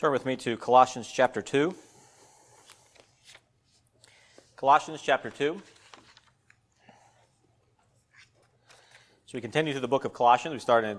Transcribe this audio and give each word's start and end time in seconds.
Turn 0.00 0.12
with 0.12 0.24
me 0.24 0.34
to 0.36 0.56
Colossians 0.56 1.12
chapter 1.12 1.42
2. 1.42 1.74
Colossians 4.56 5.02
chapter 5.02 5.28
2. 5.28 5.60
So 9.26 9.34
we 9.34 9.42
continue 9.42 9.74
through 9.74 9.82
the 9.82 9.88
book 9.88 10.06
of 10.06 10.14
Colossians. 10.14 10.54
We 10.54 10.58
started 10.58 10.96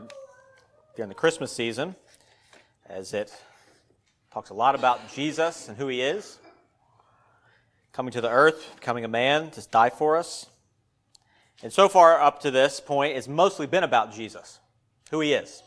during 0.95 1.09
the 1.09 1.15
Christmas 1.15 1.51
season 1.51 1.95
as 2.87 3.15
it 3.15 3.35
talks 4.31 4.51
a 4.51 4.53
lot 4.53 4.75
about 4.75 5.11
Jesus 5.11 5.67
and 5.67 5.75
who 5.79 5.87
he 5.87 6.03
is, 6.03 6.37
coming 7.93 8.11
to 8.11 8.21
the 8.21 8.29
earth, 8.29 8.75
becoming 8.75 9.03
a 9.03 9.07
man 9.07 9.49
to 9.49 9.67
die 9.69 9.89
for 9.89 10.15
us. 10.15 10.45
And 11.63 11.73
so 11.73 11.89
far 11.89 12.21
up 12.21 12.41
to 12.41 12.51
this 12.51 12.79
point, 12.79 13.17
it's 13.17 13.27
mostly 13.27 13.65
been 13.65 13.83
about 13.83 14.13
Jesus, 14.13 14.59
who 15.09 15.21
he 15.21 15.33
is. 15.33 15.63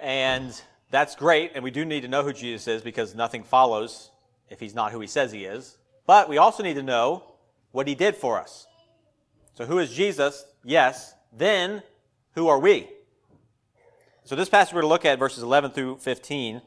And 0.00 0.58
that's 0.90 1.14
great, 1.14 1.52
and 1.54 1.62
we 1.62 1.70
do 1.70 1.84
need 1.84 2.00
to 2.02 2.08
know 2.08 2.22
who 2.22 2.32
Jesus 2.32 2.66
is 2.66 2.82
because 2.82 3.14
nothing 3.14 3.42
follows 3.42 4.10
if 4.48 4.58
he's 4.60 4.74
not 4.74 4.92
who 4.92 5.00
he 5.00 5.06
says 5.06 5.32
he 5.32 5.44
is. 5.44 5.76
But 6.06 6.28
we 6.28 6.38
also 6.38 6.62
need 6.62 6.74
to 6.74 6.82
know 6.82 7.34
what 7.72 7.86
he 7.86 7.94
did 7.94 8.16
for 8.16 8.40
us. 8.40 8.66
So, 9.54 9.66
who 9.66 9.78
is 9.78 9.92
Jesus? 9.92 10.46
Yes. 10.64 11.14
Then, 11.32 11.82
who 12.34 12.48
are 12.48 12.58
we? 12.58 12.88
So, 14.24 14.34
this 14.34 14.48
passage 14.48 14.72
we're 14.72 14.80
going 14.80 14.88
to 14.88 14.94
look 14.94 15.04
at, 15.04 15.18
verses 15.18 15.42
11 15.42 15.72
through 15.72 15.98
15, 15.98 16.62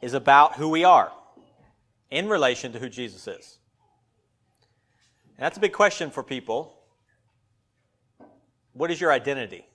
is 0.00 0.14
about 0.14 0.56
who 0.56 0.68
we 0.68 0.84
are 0.84 1.10
in 2.10 2.28
relation 2.28 2.72
to 2.72 2.78
who 2.78 2.88
Jesus 2.88 3.26
is. 3.26 3.58
And 5.36 5.44
that's 5.44 5.56
a 5.56 5.60
big 5.60 5.72
question 5.72 6.10
for 6.10 6.22
people. 6.22 6.78
What 8.74 8.90
is 8.90 9.00
your 9.00 9.10
identity? 9.10 9.66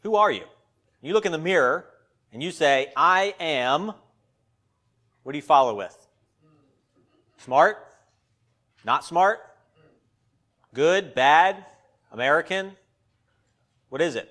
Who 0.00 0.16
are 0.16 0.32
you? 0.32 0.44
You 1.02 1.12
look 1.12 1.26
in 1.26 1.32
the 1.32 1.38
mirror 1.38 1.86
and 2.32 2.42
you 2.42 2.50
say, 2.50 2.92
I 2.96 3.34
am, 3.40 3.92
what 5.22 5.32
do 5.32 5.38
you 5.38 5.42
follow 5.42 5.74
with? 5.74 5.96
Smart? 7.38 7.78
Not 8.84 9.04
smart? 9.04 9.40
Good? 10.74 11.14
Bad? 11.14 11.64
American? 12.12 12.72
What 13.88 14.02
is 14.02 14.14
it? 14.14 14.30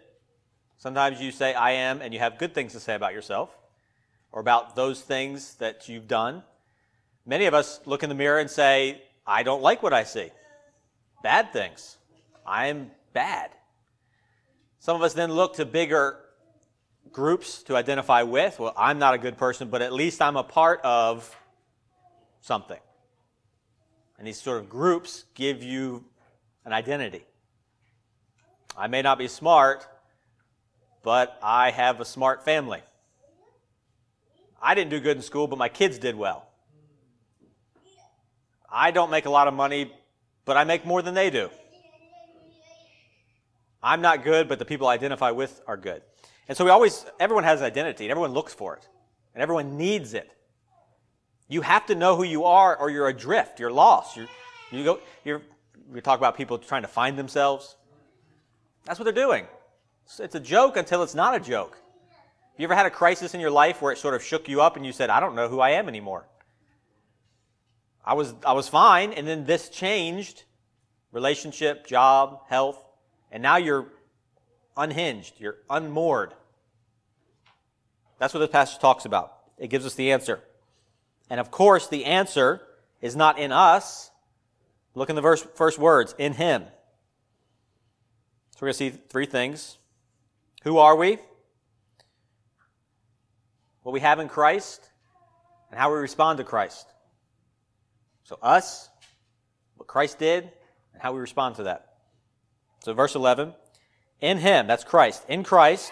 Sometimes 0.77 1.19
you 1.19 1.31
say, 1.31 1.53
I 1.53 1.71
am, 1.71 2.02
and 2.02 2.13
you 2.13 2.19
have 2.19 2.38
good 2.38 2.53
things 2.53 2.73
to 2.73 2.80
say 2.80 2.95
about 2.95 3.13
yourself 3.13 3.49
or 4.31 4.41
about 4.41 4.75
those 4.75 5.02
things 5.02 5.55
that 5.55 5.89
you've 5.89 6.08
done. 6.08 6.43
Many 7.25 7.45
of 7.45 7.53
us 7.53 7.80
look 7.86 8.03
in 8.03 8.09
the 8.09 8.16
mirror 8.16 8.39
and 8.39 8.49
say, 8.49 9.02
I 9.25 9.43
don't 9.43 9.61
like 9.61 9.81
what 9.81 9.93
I 9.93 10.03
see. 10.03 10.30
Bad 11.23 11.52
things. 11.52 11.97
I 12.45 12.67
am 12.67 12.91
bad. 13.14 13.49
Some 14.80 14.95
of 14.95 15.02
us 15.02 15.14
then 15.14 15.31
look 15.31 15.55
to 15.55 15.66
bigger 15.66 16.17
groups 17.11 17.63
to 17.63 17.75
identify 17.75 18.23
with. 18.23 18.59
Well, 18.59 18.73
I'm 18.77 19.00
not 19.00 19.13
a 19.13 19.17
good 19.17 19.38
person, 19.38 19.69
but 19.69 19.81
at 19.81 19.94
least 19.94 20.22
I'm 20.22 20.36
a 20.36 20.44
part 20.44 20.81
of 20.83 21.36
something. 22.41 22.80
And 24.17 24.27
these 24.27 24.39
sort 24.39 24.58
of 24.58 24.69
groups 24.69 25.25
give 25.36 25.64
you 25.64 26.05
an 26.66 26.73
identity. 26.73 27.25
I 28.75 28.88
may 28.88 29.02
not 29.02 29.17
be 29.17 29.27
smart, 29.27 29.88
but 31.03 31.38
I 31.41 31.72
have 31.72 31.99
a 31.99 32.05
smart 32.05 32.44
family. 32.44 32.81
I 34.61 34.75
didn't 34.75 34.89
do 34.89 34.99
good 34.99 35.17
in 35.17 35.23
school, 35.23 35.47
but 35.47 35.58
my 35.58 35.69
kids 35.69 35.97
did 35.97 36.16
well. 36.16 36.47
I 38.69 38.92
don't 38.92 39.11
make 39.11 39.25
a 39.25 39.30
lot 39.30 39.47
of 39.47 39.53
money, 39.53 39.94
but 40.45 40.58
I 40.58 40.64
make 40.64 40.86
more 40.86 41.02
than 41.02 41.14
they 41.14 41.30
do. 41.30 41.49
I'm 43.81 44.02
not 44.02 44.23
good, 44.23 44.49
but 44.49 44.59
the 44.59 44.66
people 44.66 44.88
I 44.88 44.95
identify 44.95 45.31
with 45.31 45.61
are 45.67 45.77
good. 45.77 46.02
And 46.47 46.57
so 46.57 46.63
we 46.63 46.71
always, 46.71 47.05
everyone 47.19 47.43
has 47.43 47.59
an 47.59 47.65
identity 47.65 48.05
and 48.05 48.11
everyone 48.11 48.31
looks 48.31 48.53
for 48.53 48.75
it 48.75 48.87
and 49.33 49.41
everyone 49.41 49.77
needs 49.77 50.13
it. 50.13 50.31
You 51.49 51.61
have 51.61 51.85
to 51.87 51.95
know 51.95 52.15
who 52.15 52.23
you 52.23 52.45
are 52.45 52.75
or 52.75 52.89
you're 52.89 53.07
adrift. 53.07 53.59
You're 53.59 53.71
lost. 53.71 54.17
You're, 54.17 54.27
you 54.71 54.83
go, 54.83 54.99
you're, 55.23 55.41
we 55.91 56.02
talk 56.02 56.19
about 56.19 56.36
people 56.36 56.57
trying 56.57 56.81
to 56.81 56.87
find 56.87 57.17
themselves. 57.17 57.75
That's 58.86 58.99
what 58.99 59.03
they're 59.03 59.13
doing. 59.13 59.45
It's 60.19 60.36
a 60.36 60.39
joke 60.39 60.77
until 60.77 61.03
it's 61.03 61.15
not 61.15 61.36
a 61.36 61.39
joke. 61.39 61.77
You 62.57 62.63
ever 62.63 62.75
had 62.75 62.86
a 62.86 62.91
crisis 62.91 63.33
in 63.33 63.39
your 63.39 63.52
life 63.52 63.81
where 63.81 63.91
it 63.91 63.97
sort 63.97 64.15
of 64.15 64.23
shook 64.23 64.49
you 64.49 64.61
up 64.61 64.77
and 64.77 64.86
you 64.86 64.91
said, 64.91 65.09
I 65.09 65.19
don't 65.19 65.36
know 65.36 65.47
who 65.47 65.59
I 65.59 65.71
am 65.71 65.87
anymore? 65.87 66.27
I 68.03 68.13
was, 68.13 68.33
I 68.45 68.53
was 68.53 68.69
fine, 68.69 69.11
and 69.11 69.27
then 69.27 69.45
this 69.45 69.67
changed 69.67 70.45
relationship, 71.11 71.86
job, 71.86 72.39
health, 72.47 72.81
and 73.31 73.43
now 73.43 73.57
you're 73.57 73.87
unhinged, 74.77 75.36
you're 75.39 75.58
unmoored. 75.70 76.33
That's 78.20 78.33
what 78.33 78.39
this 78.39 78.49
passage 78.49 78.80
talks 78.80 79.05
about. 79.05 79.33
It 79.58 79.70
gives 79.70 79.86
us 79.86 79.95
the 79.95 80.11
answer. 80.11 80.39
And 81.30 81.39
of 81.39 81.52
course, 81.52 81.88
the 81.88 82.05
answer 82.05 82.61
is 83.02 83.16
not 83.16 83.39
in 83.39 83.52
us. 83.52 84.11
Look 84.95 85.10
in 85.10 85.16
the 85.16 85.21
verse, 85.21 85.45
first 85.55 85.77
words, 85.77 86.16
in 86.17 86.33
Him. 86.33 86.64
So 88.52 88.60
we're 88.61 88.67
going 88.67 88.73
to 88.73 88.77
see 88.77 88.89
three 88.89 89.26
things. 89.26 89.77
Who 90.64 90.80
are 90.80 90.95
we? 90.95 91.20
What 93.83 93.92
we 93.93 93.99
have 93.99 94.20
in 94.20 94.27
Christ, 94.27 94.89
and 95.70 95.80
how 95.80 95.93
we 95.93 95.99
respond 95.99 96.39
to 96.39 96.43
Christ. 96.43 96.87
So, 98.23 98.37
us, 98.42 98.89
what 99.76 99.87
Christ 99.87 100.20
did, 100.20 100.43
and 100.93 101.02
how 101.02 101.14
we 101.14 101.20
respond 101.20 101.55
to 101.55 101.64
that. 101.64 101.93
So, 102.83 102.93
verse 102.93 103.16
11 103.16 103.54
in 104.22 104.39
him, 104.39 104.67
that's 104.67 104.83
Christ, 104.83 105.23
in 105.28 105.44
Christ, 105.44 105.92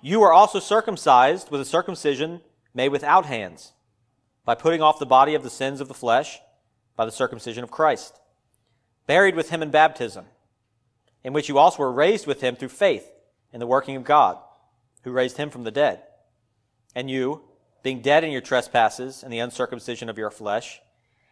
you 0.00 0.22
are 0.22 0.32
also 0.32 0.58
circumcised 0.58 1.50
with 1.50 1.60
a 1.60 1.64
circumcision 1.64 2.40
made 2.74 2.90
without 2.90 3.26
hands, 3.26 3.72
by 4.44 4.54
putting 4.54 4.82
off 4.82 4.98
the 4.98 5.06
body 5.06 5.34
of 5.34 5.42
the 5.42 5.50
sins 5.50 5.80
of 5.80 5.88
the 5.88 5.94
flesh 5.94 6.40
by 6.96 7.04
the 7.04 7.12
circumcision 7.12 7.64
of 7.64 7.70
Christ, 7.70 8.18
buried 9.06 9.34
with 9.34 9.50
him 9.50 9.62
in 9.62 9.70
baptism, 9.70 10.26
in 11.24 11.32
which 11.32 11.48
you 11.48 11.56
also 11.56 11.78
were 11.78 11.92
raised 11.92 12.26
with 12.26 12.40
him 12.40 12.56
through 12.56 12.68
faith 12.68 13.10
in 13.52 13.60
the 13.60 13.66
working 13.66 13.96
of 13.96 14.04
God, 14.04 14.38
who 15.02 15.12
raised 15.12 15.36
him 15.36 15.50
from 15.50 15.64
the 15.64 15.70
dead. 15.70 16.02
And 16.94 17.10
you, 17.10 17.42
being 17.82 18.02
dead 18.02 18.24
in 18.24 18.30
your 18.30 18.40
trespasses 18.40 19.22
and 19.22 19.32
the 19.32 19.38
uncircumcision 19.38 20.08
of 20.08 20.18
your 20.18 20.30
flesh, 20.30 20.80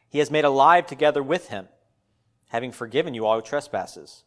he 0.08 0.18
has 0.18 0.30
made 0.30 0.44
alive 0.44 0.86
together 0.86 1.22
with 1.22 1.48
him, 1.48 1.68
having 2.48 2.72
forgiven 2.72 3.14
you 3.14 3.26
all 3.26 3.36
your 3.36 3.42
trespasses 3.42 4.24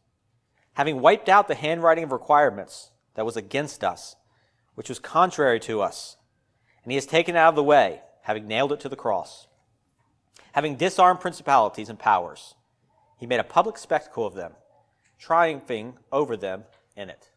having 0.74 1.02
wiped 1.02 1.30
out 1.30 1.48
the 1.48 1.56
handwriting 1.56 2.04
of 2.04 2.12
requirements 2.12 2.92
that 3.16 3.26
was 3.26 3.38
against 3.38 3.84
us, 3.84 4.16
which 4.76 4.90
was 4.90 5.00
contrary 5.00 5.60
to 5.62 5.82
us. 5.82 6.18
And 6.84 6.92
he 6.92 6.96
has 6.96 7.06
taken 7.06 7.36
it 7.36 7.40
out 7.40 7.50
of 7.50 7.56
the 7.56 7.64
way, 7.64 8.02
having 8.22 8.48
nailed 8.48 8.72
it 8.72 8.80
to 8.82 8.90
the 8.90 8.96
cross. 8.96 9.48
Having 10.54 10.76
disarmed 10.76 11.20
principalities 11.20 11.90
and 11.90 11.98
powers, 11.98 12.56
he 13.18 13.26
made 13.26 13.40
a 13.40 13.44
public 13.44 13.78
spectacle 13.78 14.26
of 14.26 14.34
them, 14.34 14.54
triumphing 15.20 15.94
over 16.12 16.36
them 16.36 16.64
in 16.96 17.10
it. 17.10 17.30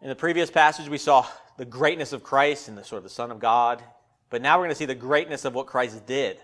In 0.00 0.08
the 0.08 0.14
previous 0.14 0.50
passage, 0.50 0.88
we 0.88 0.98
saw 0.98 1.26
the 1.56 1.64
greatness 1.64 2.12
of 2.12 2.22
Christ 2.22 2.68
and 2.68 2.78
the 2.78 2.84
sort 2.84 2.98
of 2.98 3.04
the 3.04 3.10
Son 3.10 3.32
of 3.32 3.40
God, 3.40 3.82
but 4.30 4.42
now 4.42 4.56
we're 4.56 4.64
going 4.64 4.70
to 4.70 4.76
see 4.76 4.84
the 4.84 4.94
greatness 4.94 5.44
of 5.44 5.54
what 5.54 5.66
Christ 5.66 6.06
did. 6.06 6.38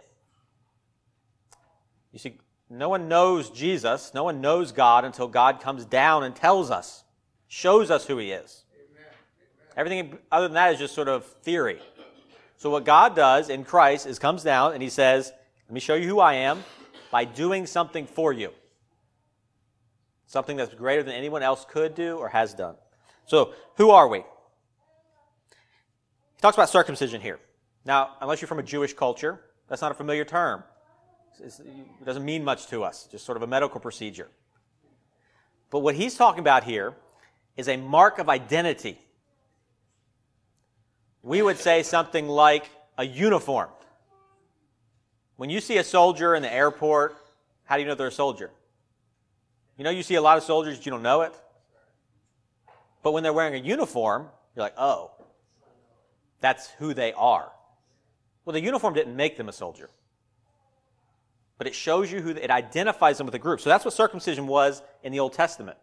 You 2.13 2.19
see, 2.19 2.39
no 2.71 2.89
one 2.89 3.09
knows 3.09 3.51
Jesus, 3.51 4.13
no 4.15 4.25
one 4.25 4.41
knows 4.41 4.73
God 4.73 5.05
until 5.05 5.29
God 5.29 5.61
comes 5.61 5.85
down 5.85 6.25
and 6.25 6.35
tells 6.35 6.71
us, 6.71 7.05
shows 7.47 7.91
us 7.91 8.07
who 8.07 8.19
He 8.19 8.33
is. 8.33 8.65
Amen. 8.75 9.13
Everything 9.77 10.19
other 10.33 10.49
than 10.49 10.55
that 10.55 10.73
is 10.73 10.79
just 10.79 10.95
sort 10.95 11.09
of 11.09 11.25
theory. 11.25 11.81
So, 12.57 12.71
what 12.71 12.85
God 12.85 13.15
does 13.15 13.51
in 13.51 13.65
Christ 13.65 14.07
is 14.07 14.19
comes 14.19 14.43
down 14.43 14.73
and 14.73 14.83
He 14.83 14.89
says, 14.89 15.33
Let 15.69 15.75
me 15.75 15.81
show 15.81 15.95
you 15.95 16.09
who 16.09 16.21
I 16.21 16.35
am 16.35 16.65
by 17.11 17.25
doing 17.25 17.67
something 17.67 18.07
for 18.07 18.33
you. 18.33 18.51
Something 20.27 20.57
that's 20.57 20.75
greater 20.75 21.03
than 21.03 21.15
anyone 21.15 21.43
else 21.43 21.67
could 21.69 21.95
do 21.95 22.17
or 22.17 22.29
has 22.31 22.55
done. 22.55 22.77
So, 23.27 23.53
who 23.77 23.91
are 23.91 24.09
we? 24.09 24.19
He 24.19 24.25
talks 26.41 26.57
about 26.57 26.71
circumcision 26.71 27.21
here. 27.21 27.39
Now, 27.85 28.13
unless 28.23 28.41
you're 28.41 28.49
from 28.49 28.59
a 28.59 28.65
Jewish 28.65 28.95
culture, 28.95 29.41
that's 29.69 29.83
not 29.83 29.91
a 29.91 29.95
familiar 29.95 30.25
term 30.25 30.65
it 31.41 32.05
doesn't 32.05 32.25
mean 32.25 32.45
much 32.45 32.67
to 32.69 32.85
us, 32.85 33.09
just 33.11 33.25
sort 33.25 33.37
of 33.37 33.43
a 33.43 33.47
medical 33.47 33.81
procedure. 33.81 34.29
But 35.71 35.81
what 35.81 35.95
he's 35.95 36.15
talking 36.15 36.41
about 36.41 36.65
here 36.65 36.95
is 37.57 37.69
a 37.69 37.77
mark 37.77 38.19
of 38.19 38.29
identity. 38.29 38.99
We 41.23 41.43
would 41.43 41.59
say 41.59 41.83
something 41.83 42.29
like 42.29 42.69
a 42.99 43.05
uniform. 43.05 43.71
When 45.37 45.51
you 45.51 45.61
see 45.61 45.79
a 45.79 45.85
soldier 45.85 46.35
in 46.35 46.43
the 46.43 46.53
airport, 46.53 47.17
how 47.65 47.77
do 47.77 47.83
you 47.83 47.89
know 47.89 47.95
they're 47.95 48.09
a 48.09 48.13
soldier? 48.13 48.51
You 49.77 49.85
know, 49.85 49.91
you 49.91 50.03
see 50.03 50.15
a 50.15 50.23
lot 50.23 50.39
of 50.39 50.45
soldiers, 50.45 50.85
you 50.87 50.93
don't 50.93 51.03
know 51.03 51.23
it. 51.23 51.35
But 53.03 53.13
when 53.13 53.23
they're 53.23 53.33
wearing 53.33 53.55
a 53.55 53.65
uniform, 53.65 54.29
you're 54.55 54.63
like, 54.63 54.75
oh, 54.79 55.11
that's 56.41 56.71
who 56.79 56.95
they 56.95 57.13
are. 57.15 57.51
Well, 58.45 58.53
the 58.53 58.61
uniform 58.61 58.95
didn't 58.95 59.17
make 59.17 59.37
them 59.37 59.49
a 59.49 59.53
soldier 59.53 59.91
but 61.59 61.67
it 61.67 61.75
shows 61.75 62.11
you 62.11 62.21
who, 62.21 62.31
it 62.31 62.51
identifies 62.51 63.19
them 63.19 63.27
with 63.27 63.35
a 63.35 63.39
group. 63.39 63.61
So 63.61 63.71
that's 63.71 63.85
what 63.85 63.95
circumcision 63.95 64.47
was 64.47 64.83
in 65.03 65.13
the 65.13 65.21
Old 65.21 65.33
Testament. 65.33 65.79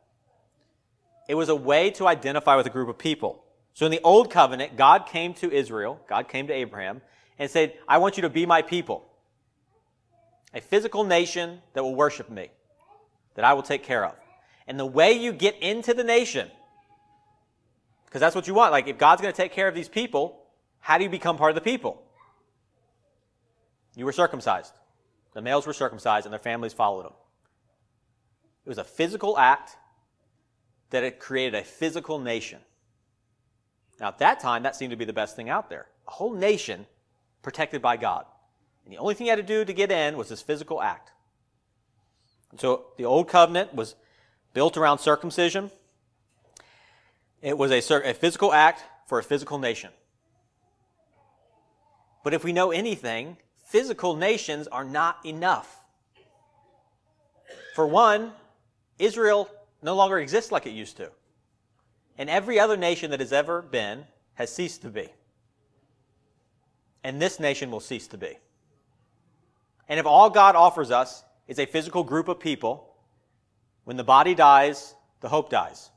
It 1.28 1.36
was 1.36 1.50
a 1.50 1.56
way 1.56 1.92
to 1.92 2.08
identify 2.08 2.56
with 2.56 2.66
a 2.66 2.70
group 2.70 2.90
of 2.90 2.98
people. 2.98 3.44
So 3.74 3.86
in 3.86 3.92
the 3.92 4.02
Old 4.04 4.30
Covenant, 4.30 4.76
God 4.76 5.08
came 5.08 5.34
to 5.36 5.52
Israel, 5.52 6.00
God 6.10 6.28
came 6.28 6.48
to 6.48 6.54
Abraham, 6.54 7.02
and 7.40 7.50
said, 7.50 7.74
I 7.88 8.00
want 8.00 8.18
you 8.18 8.24
to 8.24 8.30
be 8.30 8.46
my 8.46 8.62
people. 8.62 9.06
A 10.54 10.60
physical 10.60 11.06
nation 11.06 11.62
that 11.74 11.84
will 11.84 11.96
worship 11.96 12.30
me, 12.30 12.50
that 13.36 13.46
I 13.46 13.54
will 13.54 13.64
take 13.64 13.84
care 13.84 14.06
of. 14.06 14.14
And 14.68 14.78
the 14.78 14.86
way 14.86 15.14
you 15.14 15.32
get 15.32 15.58
into 15.62 15.94
the 15.94 16.04
nation, 16.04 16.52
because 18.06 18.20
that's 18.20 18.36
what 18.36 18.48
you 18.48 18.54
want, 18.54 18.74
like 18.74 18.88
if 18.88 18.98
God's 18.98 19.22
going 19.22 19.34
to 19.34 19.42
take 19.42 19.54
care 19.54 19.70
of 19.70 19.76
these 19.76 19.88
people, 19.88 20.38
how 20.80 20.98
do 20.98 21.06
you 21.06 21.10
become 21.10 21.38
part 21.38 21.52
of 21.52 21.56
the 21.56 21.62
people? 21.62 22.04
You 23.96 24.06
were 24.06 24.12
circumcised. 24.12 24.74
The 25.34 25.42
males 25.42 25.66
were 25.66 25.74
circumcised 25.74 26.26
and 26.26 26.34
their 26.34 26.40
families 26.40 26.74
followed 26.74 27.06
them. 27.06 27.14
It 28.66 28.70
was 28.70 28.78
a 28.78 28.84
physical 28.84 29.38
act 29.38 29.78
that 30.90 31.04
it 31.04 31.20
created 31.20 31.56
a 31.56 31.64
physical 31.64 32.20
nation. 32.20 32.60
Now, 34.00 34.10
at 34.10 34.20
that 34.20 34.40
time, 34.40 34.64
that 34.64 34.76
seemed 34.76 34.92
to 34.92 34.98
be 34.98 35.06
the 35.06 35.14
best 35.14 35.36
thing 35.36 35.50
out 35.50 35.70
there. 35.70 35.88
A 36.08 36.12
whole 36.12 36.34
nation 36.34 36.86
protected 37.42 37.82
by 37.82 37.98
God. 37.98 38.26
And 38.84 38.94
the 38.94 38.98
only 38.98 39.14
thing 39.14 39.28
you 39.28 39.32
had 39.32 39.38
to 39.38 39.44
do 39.44 39.64
to 39.64 39.74
get 39.74 39.92
in 39.92 40.18
was 40.18 40.30
this 40.30 40.42
physical 40.42 40.82
act. 40.82 41.12
And 42.52 42.60
so 42.60 42.88
the 42.98 43.06
Old 43.06 43.30
Covenant 43.30 43.74
was 43.74 43.96
built 44.54 44.76
around 44.76 45.00
circumcision. 45.00 45.72
It 47.42 47.58
was 47.58 47.72
a, 47.72 48.10
a 48.10 48.14
physical 48.14 48.54
act 48.54 48.84
for 49.08 49.20
a 49.20 49.24
physical 49.24 49.58
nation. 49.58 49.92
But 52.24 52.34
if 52.34 52.44
we 52.44 52.54
know 52.54 52.72
anything, 52.72 53.38
physical 53.72 54.18
nations 54.18 54.68
are 54.68 54.84
not 54.84 55.26
enough. 55.26 55.80
For 57.74 57.88
one, 57.88 58.34
Israel 59.00 59.50
no 59.82 59.96
longer 59.96 60.20
exists 60.20 60.52
like 60.52 60.66
it 60.66 60.72
used 60.72 60.98
to. 60.98 61.10
And 62.18 62.30
every 62.30 62.60
other 62.60 62.76
nation 62.76 63.12
that 63.12 63.22
has 63.22 63.32
ever 63.32 63.62
been 63.62 64.04
has 64.34 64.54
ceased 64.54 64.82
to 64.82 64.90
be. 64.90 65.08
And 67.02 67.22
this 67.22 67.40
nation 67.40 67.72
will 67.72 67.80
cease 67.80 68.08
to 68.08 68.18
be. 68.18 68.38
And 69.88 70.00
if 70.00 70.06
all 70.06 70.30
God 70.30 70.58
offers 70.58 70.92
us 70.92 71.24
is 71.48 71.58
a 71.58 71.66
physical 71.66 72.04
group 72.04 72.28
of 72.28 72.42
people, 72.42 72.94
when 73.86 73.96
the 73.96 74.04
body 74.04 74.36
dies, 74.36 74.94
the 75.22 75.30
hope 75.30 75.50
dies. 75.50 75.90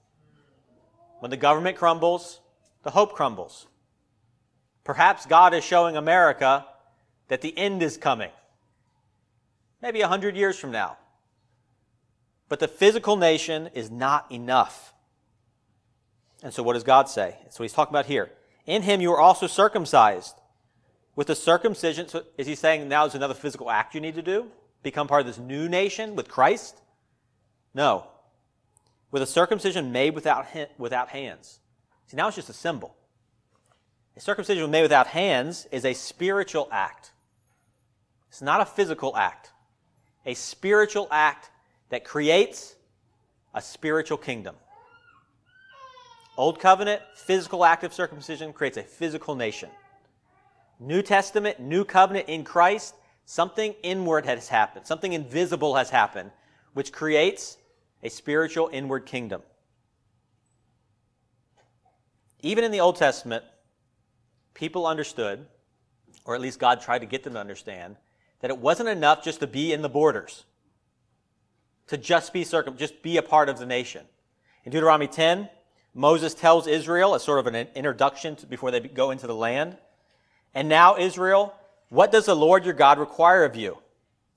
When 1.19 1.31
the 1.31 1.37
government 1.37 1.77
crumbles, 1.77 2.41
the 2.85 2.91
hope 2.91 3.15
crumbles. 3.15 3.67
Perhaps 4.85 5.27
God 5.27 5.55
is 5.55 5.65
showing 5.65 5.97
America 5.97 6.67
that 7.29 7.41
the 7.41 7.57
end 7.57 7.83
is 7.83 7.97
coming. 7.97 8.31
Maybe 9.81 10.01
a 10.01 10.09
hundred 10.09 10.37
years 10.37 10.59
from 10.59 10.71
now. 10.71 10.97
But 12.49 12.61
the 12.61 12.69
physical 12.69 13.17
nation 13.17 13.71
is 13.75 13.91
not 13.91 14.31
enough. 14.31 14.95
And 16.43 16.53
so 16.53 16.63
what 16.63 16.75
does 16.75 16.85
God 16.85 17.09
say? 17.09 17.37
That's 17.43 17.59
what 17.59 17.65
he's 17.65 17.73
talking 17.73 17.93
about 17.93 18.07
here. 18.07 18.31
In 18.67 18.83
him 18.83 19.01
you 19.01 19.13
are 19.13 19.21
also 19.21 19.47
circumcised. 19.47 20.35
With 21.17 21.29
the 21.29 21.35
circumcision, 21.35 22.09
so 22.09 22.25
is 22.37 22.47
he 22.47 22.55
saying 22.55 22.89
now 22.89 23.05
there's 23.05 23.15
another 23.15 23.35
physical 23.35 23.71
act 23.71 23.95
you 23.95 24.01
need 24.01 24.17
to 24.17 24.23
do? 24.23 24.47
Become 24.83 25.07
part 25.07 25.21
of 25.21 25.27
this 25.27 25.39
new 25.39 25.69
nation 25.69 26.17
with 26.17 26.29
Christ? 26.29 26.81
No. 27.73 28.09
With 29.11 29.23
a 29.23 29.27
circumcision 29.27 29.93
made 29.93 30.15
without, 30.15 30.47
without 30.77 31.11
hands. 31.11 31.61
See, 32.07 32.17
now 32.17 32.27
it's 32.27 32.37
just 32.37 32.51
a 32.51 32.55
symbol. 32.55 32.95
A 34.17 34.21
circumcision 34.21 34.71
made 34.71 34.83
without 34.83 35.09
hands 35.09 35.67
is 35.73 35.85
a 35.85 35.95
spiritual 35.95 36.69
act. 36.71 37.13
It's 38.35 38.43
not 38.43 38.61
a 38.61 38.67
physical 38.67 39.17
act. 39.17 39.53
A 40.27 40.35
spiritual 40.35 41.07
act 41.13 41.53
that 41.91 42.05
creates 42.05 42.75
a 43.55 43.63
spiritual 43.63 44.19
kingdom. 44.19 44.57
Old 46.37 46.59
covenant, 46.59 47.01
physical 47.15 47.65
act 47.65 47.85
of 47.85 47.95
circumcision 47.95 48.53
creates 48.53 48.77
a 48.77 48.83
physical 48.83 49.37
nation. 49.37 49.71
New 50.81 51.01
Testament, 51.01 51.61
new 51.61 51.85
covenant 51.85 52.29
in 52.29 52.43
Christ, 52.43 52.97
something 53.25 53.73
inward 53.85 54.27
has 54.27 54.49
happened, 54.49 54.85
something 54.85 55.13
invisible 55.13 55.77
has 55.77 55.91
happened, 55.91 56.33
which 56.73 56.91
creates 56.91 57.57
a 58.03 58.11
spiritual 58.11 58.69
inward 58.73 59.07
kingdom. 59.07 59.43
Even 62.43 62.65
in 62.65 62.73
the 62.73 62.81
Old 62.81 62.97
Testament, 62.97 63.45
people 64.55 64.89
understood, 64.89 65.47
or 66.25 66.35
at 66.35 66.41
least 66.41 66.59
God 66.59 66.81
tried 66.81 66.99
to 66.99 67.07
get 67.07 67.23
them 67.23 67.35
to 67.35 67.39
understand, 67.39 67.95
that 68.45 68.51
it 68.51 68.59
wasn't 68.59 68.87
enough 68.91 69.25
just 69.25 69.41
to 69.41 69.47
be 69.47 69.73
in 69.73 69.81
the 69.81 69.89
borders, 69.89 70.45
to 71.87 71.97
just 71.97 72.31
be 72.31 72.45
circum, 72.45 72.77
just 72.77 73.03
be 73.03 73.17
a 73.17 73.23
part 73.23 73.49
of 73.49 73.59
the 73.59 73.65
nation. 73.65 74.05
In 74.65 74.71
Deuteronomy 74.71 75.07
10, 75.07 75.49
Moses 75.95 76.35
tells 76.35 76.67
Israel 76.67 77.15
as 77.15 77.23
sort 77.23 77.39
of 77.39 77.47
an 77.47 77.69
introduction 77.75 78.37
to, 78.37 78.47
before 78.47 78.71
they 78.71 78.81
go 78.81 79.13
into 79.13 79.27
the 79.27 79.35
land. 79.35 79.79
And 80.55 80.69
now, 80.69 80.99
Israel, 80.99 81.55
what 81.89 82.13
does 82.13 82.27
the 82.27 82.37
Lord 82.37 82.67
your 82.67 82.75
God 82.75 82.99
require 82.99 83.47
of 83.47 83.57
you? 83.57 83.79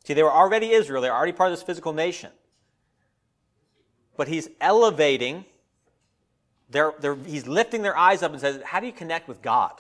See, 0.05 0.13
they 0.13 0.23
were 0.23 0.31
already 0.31 0.71
Israel. 0.71 1.01
They're 1.01 1.13
already 1.13 1.33
part 1.33 1.51
of 1.51 1.57
this 1.57 1.65
physical 1.65 1.91
nation. 1.91 2.29
But 4.15 4.29
he's 4.29 4.47
elevating, 4.61 5.43
they're, 6.69 6.93
they're, 7.01 7.17
he's 7.25 7.45
lifting 7.45 7.81
their 7.81 7.97
eyes 7.97 8.23
up 8.23 8.31
and 8.31 8.39
says, 8.39 8.61
How 8.63 8.79
do 8.79 8.85
you 8.85 8.93
connect 8.93 9.27
with 9.27 9.41
God? 9.41 9.73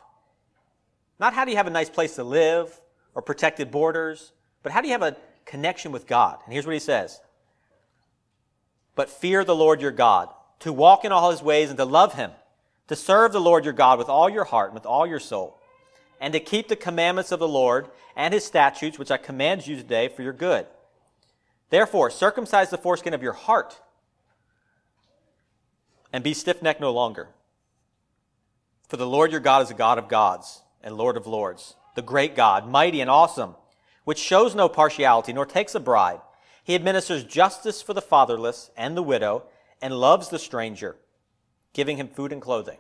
Not 1.17 1.33
how 1.33 1.45
do 1.45 1.51
you 1.51 1.55
have 1.55 1.67
a 1.67 1.69
nice 1.69 1.89
place 1.89 2.15
to 2.15 2.25
live 2.25 2.77
or 3.17 3.21
protected 3.23 3.71
borders, 3.71 4.31
but 4.61 4.71
how 4.71 4.79
do 4.79 4.87
you 4.87 4.93
have 4.93 5.01
a 5.01 5.17
connection 5.43 5.91
with 5.91 6.05
God? 6.05 6.37
And 6.45 6.53
here's 6.53 6.67
what 6.67 6.73
he 6.73 6.79
says 6.79 7.19
But 8.93 9.09
fear 9.09 9.43
the 9.43 9.55
Lord 9.55 9.81
your 9.81 9.91
God 9.91 10.29
to 10.59 10.71
walk 10.71 11.03
in 11.03 11.11
all 11.11 11.31
his 11.31 11.41
ways 11.41 11.69
and 11.69 11.77
to 11.79 11.83
love 11.83 12.13
him, 12.13 12.29
to 12.89 12.95
serve 12.95 13.31
the 13.31 13.41
Lord 13.41 13.65
your 13.65 13.73
God 13.73 13.97
with 13.97 14.07
all 14.07 14.29
your 14.29 14.43
heart 14.43 14.69
and 14.69 14.75
with 14.75 14.85
all 14.85 15.07
your 15.07 15.19
soul, 15.19 15.59
and 16.21 16.31
to 16.31 16.39
keep 16.39 16.67
the 16.67 16.75
commandments 16.75 17.31
of 17.31 17.39
the 17.39 17.47
Lord 17.47 17.89
and 18.15 18.35
his 18.35 18.45
statutes, 18.45 18.99
which 18.99 19.09
I 19.09 19.17
command 19.17 19.65
you 19.65 19.75
today 19.75 20.09
for 20.09 20.21
your 20.21 20.31
good. 20.31 20.67
Therefore, 21.71 22.11
circumcise 22.11 22.69
the 22.69 22.77
foreskin 22.77 23.15
of 23.15 23.23
your 23.23 23.33
heart 23.33 23.81
and 26.13 26.23
be 26.23 26.35
stiff 26.35 26.61
necked 26.61 26.81
no 26.81 26.91
longer. 26.91 27.29
For 28.87 28.97
the 28.97 29.07
Lord 29.07 29.31
your 29.31 29.41
God 29.41 29.63
is 29.63 29.71
a 29.71 29.73
God 29.73 29.97
of 29.97 30.07
gods 30.07 30.61
and 30.83 30.95
Lord 30.95 31.17
of 31.17 31.25
lords, 31.25 31.75
the 31.97 32.03
great 32.03 32.35
God, 32.35 32.69
mighty 32.69 33.01
and 33.01 33.09
awesome, 33.09 33.55
which 34.03 34.19
shows 34.19 34.53
no 34.53 34.69
partiality 34.69 35.33
nor 35.33 35.47
takes 35.47 35.73
a 35.73 35.79
bribe. 35.79 36.21
He 36.63 36.75
administers 36.75 37.23
justice 37.23 37.81
for 37.81 37.95
the 37.95 38.03
fatherless 38.03 38.69
and 38.77 38.95
the 38.95 39.01
widow 39.01 39.45
and 39.81 39.99
loves 39.99 40.29
the 40.29 40.37
stranger, 40.37 40.95
giving 41.73 41.97
him 41.97 42.07
food 42.07 42.31
and 42.31 42.39
clothing. 42.39 42.77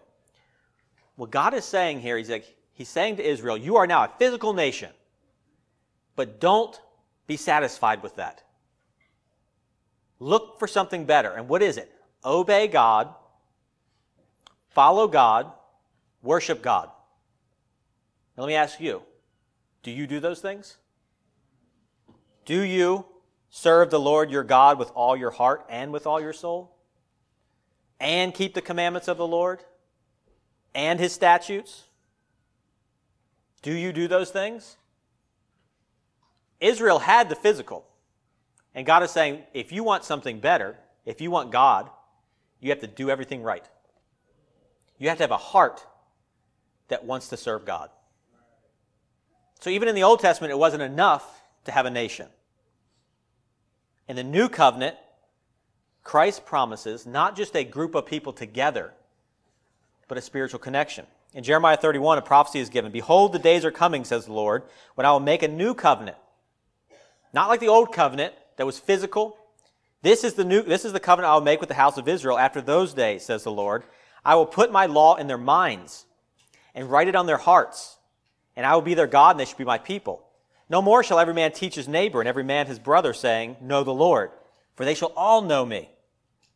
What 1.15 1.31
God 1.31 1.55
is 1.55 1.65
saying 1.65 2.01
here, 2.01 2.15
he's 2.15 2.29
like, 2.29 2.45
he's 2.73 2.89
saying 2.89 3.15
to 3.15 3.27
Israel, 3.27 3.57
you 3.57 3.77
are 3.77 3.87
now 3.87 4.03
a 4.03 4.11
physical 4.19 4.53
nation, 4.53 4.91
but 6.15 6.39
don't 6.39 6.79
be 7.25 7.37
satisfied 7.37 8.03
with 8.03 8.17
that. 8.17 8.43
Look 10.19 10.59
for 10.59 10.67
something 10.67 11.05
better. 11.05 11.31
And 11.31 11.49
what 11.49 11.63
is 11.63 11.77
it? 11.77 11.91
Obey 12.23 12.67
God, 12.67 13.15
follow 14.69 15.07
God, 15.07 15.51
worship 16.21 16.61
God. 16.61 16.91
Now 18.37 18.43
let 18.43 18.49
me 18.49 18.53
ask 18.53 18.79
you, 18.79 19.01
do 19.83 19.91
you 19.91 20.07
do 20.07 20.19
those 20.19 20.41
things? 20.41 20.77
Do 22.45 22.61
you 22.61 23.05
serve 23.49 23.89
the 23.89 23.99
Lord 23.99 24.31
your 24.31 24.43
God 24.43 24.79
with 24.79 24.91
all 24.95 25.15
your 25.15 25.31
heart 25.31 25.65
and 25.69 25.91
with 25.91 26.07
all 26.07 26.21
your 26.21 26.33
soul? 26.33 26.77
and 27.99 28.33
keep 28.33 28.53
the 28.53 28.61
commandments 28.61 29.07
of 29.07 29.17
the 29.17 29.27
Lord 29.27 29.63
and 30.75 30.99
his 30.99 31.13
statutes? 31.13 31.83
Do 33.61 33.73
you 33.73 33.91
do 33.91 34.07
those 34.07 34.29
things? 34.29 34.77
Israel 36.59 36.99
had 36.99 37.29
the 37.29 37.35
physical. 37.35 37.85
And 38.73 38.85
God 38.85 39.03
is 39.03 39.11
saying, 39.11 39.43
if 39.53 39.71
you 39.71 39.83
want 39.83 40.03
something 40.03 40.39
better, 40.39 40.75
if 41.05 41.21
you 41.21 41.31
want 41.31 41.51
God, 41.51 41.89
you 42.59 42.69
have 42.69 42.81
to 42.81 42.87
do 42.87 43.09
everything 43.09 43.41
right. 43.41 43.65
You 44.99 45.09
have 45.09 45.17
to 45.17 45.23
have 45.23 45.31
a 45.31 45.37
heart 45.37 45.85
that 46.87 47.03
wants 47.03 47.29
to 47.29 47.37
serve 47.37 47.65
God. 47.65 47.89
So 49.59 49.69
even 49.69 49.87
in 49.87 49.95
the 49.95 50.03
Old 50.03 50.19
Testament, 50.19 50.51
it 50.51 50.57
wasn't 50.57 50.83
enough 50.83 51.41
to 51.65 51.71
have 51.71 51.85
a 51.85 51.91
nation. 51.91 52.27
In 54.07 54.15
the 54.15 54.23
New 54.23 54.49
Covenant, 54.49 54.95
Christ 56.03 56.45
promises 56.45 57.05
not 57.05 57.35
just 57.35 57.55
a 57.55 57.63
group 57.63 57.95
of 57.95 58.05
people 58.05 58.31
together, 58.31 58.93
but 60.07 60.17
a 60.17 60.21
spiritual 60.21 60.59
connection. 60.59 61.05
In 61.33 61.43
Jeremiah 61.43 61.75
31, 61.75 62.17
a 62.17 62.21
prophecy 62.21 62.59
is 62.59 62.69
given 62.69 62.91
Behold, 62.91 63.33
the 63.33 63.39
days 63.39 63.65
are 63.65 63.71
coming, 63.71 64.05
says 64.05 64.25
the 64.25 64.33
Lord, 64.33 64.63
when 64.95 65.05
I 65.05 65.11
will 65.11 65.19
make 65.19 65.43
a 65.43 65.47
new 65.47 65.73
covenant. 65.73 66.17
Not 67.33 67.49
like 67.49 67.59
the 67.59 67.67
old 67.67 67.91
covenant 67.91 68.33
that 68.55 68.65
was 68.65 68.79
physical. 68.79 69.37
This 70.01 70.23
is 70.23 70.35
the 70.35 70.45
new, 70.45 70.61
this 70.61 70.85
is 70.85 70.93
the 70.93 70.99
covenant 70.99 71.31
I 71.31 71.33
will 71.35 71.41
make 71.41 71.59
with 71.59 71.69
the 71.69 71.75
house 71.75 71.97
of 71.97 72.07
Israel 72.07 72.39
after 72.39 72.61
those 72.61 72.93
days, 72.93 73.25
says 73.25 73.43
the 73.43 73.51
Lord. 73.51 73.83
I 74.23 74.35
will 74.35 74.45
put 74.45 74.71
my 74.71 74.85
law 74.85 75.15
in 75.15 75.27
their 75.27 75.37
minds 75.37 76.05
and 76.73 76.89
write 76.89 77.07
it 77.07 77.15
on 77.15 77.25
their 77.25 77.37
hearts, 77.37 77.96
and 78.57 78.65
I 78.65 78.73
will 78.73 78.81
be 78.81 78.95
their 78.95 79.07
God, 79.07 79.31
and 79.31 79.39
they 79.39 79.45
shall 79.45 79.59
be 79.59 79.63
my 79.63 79.77
people. 79.77 80.25
No 80.67 80.81
more 80.81 81.03
shall 81.03 81.19
every 81.19 81.35
man 81.35 81.51
teach 81.51 81.75
his 81.75 81.87
neighbor 81.87 82.19
and 82.19 82.27
every 82.27 82.43
man 82.43 82.65
his 82.65 82.79
brother, 82.79 83.13
saying, 83.13 83.55
Know 83.61 83.83
the 83.83 83.93
Lord, 83.93 84.31
for 84.75 84.83
they 84.83 84.95
shall 84.95 85.13
all 85.15 85.43
know 85.43 85.63
me 85.63 85.89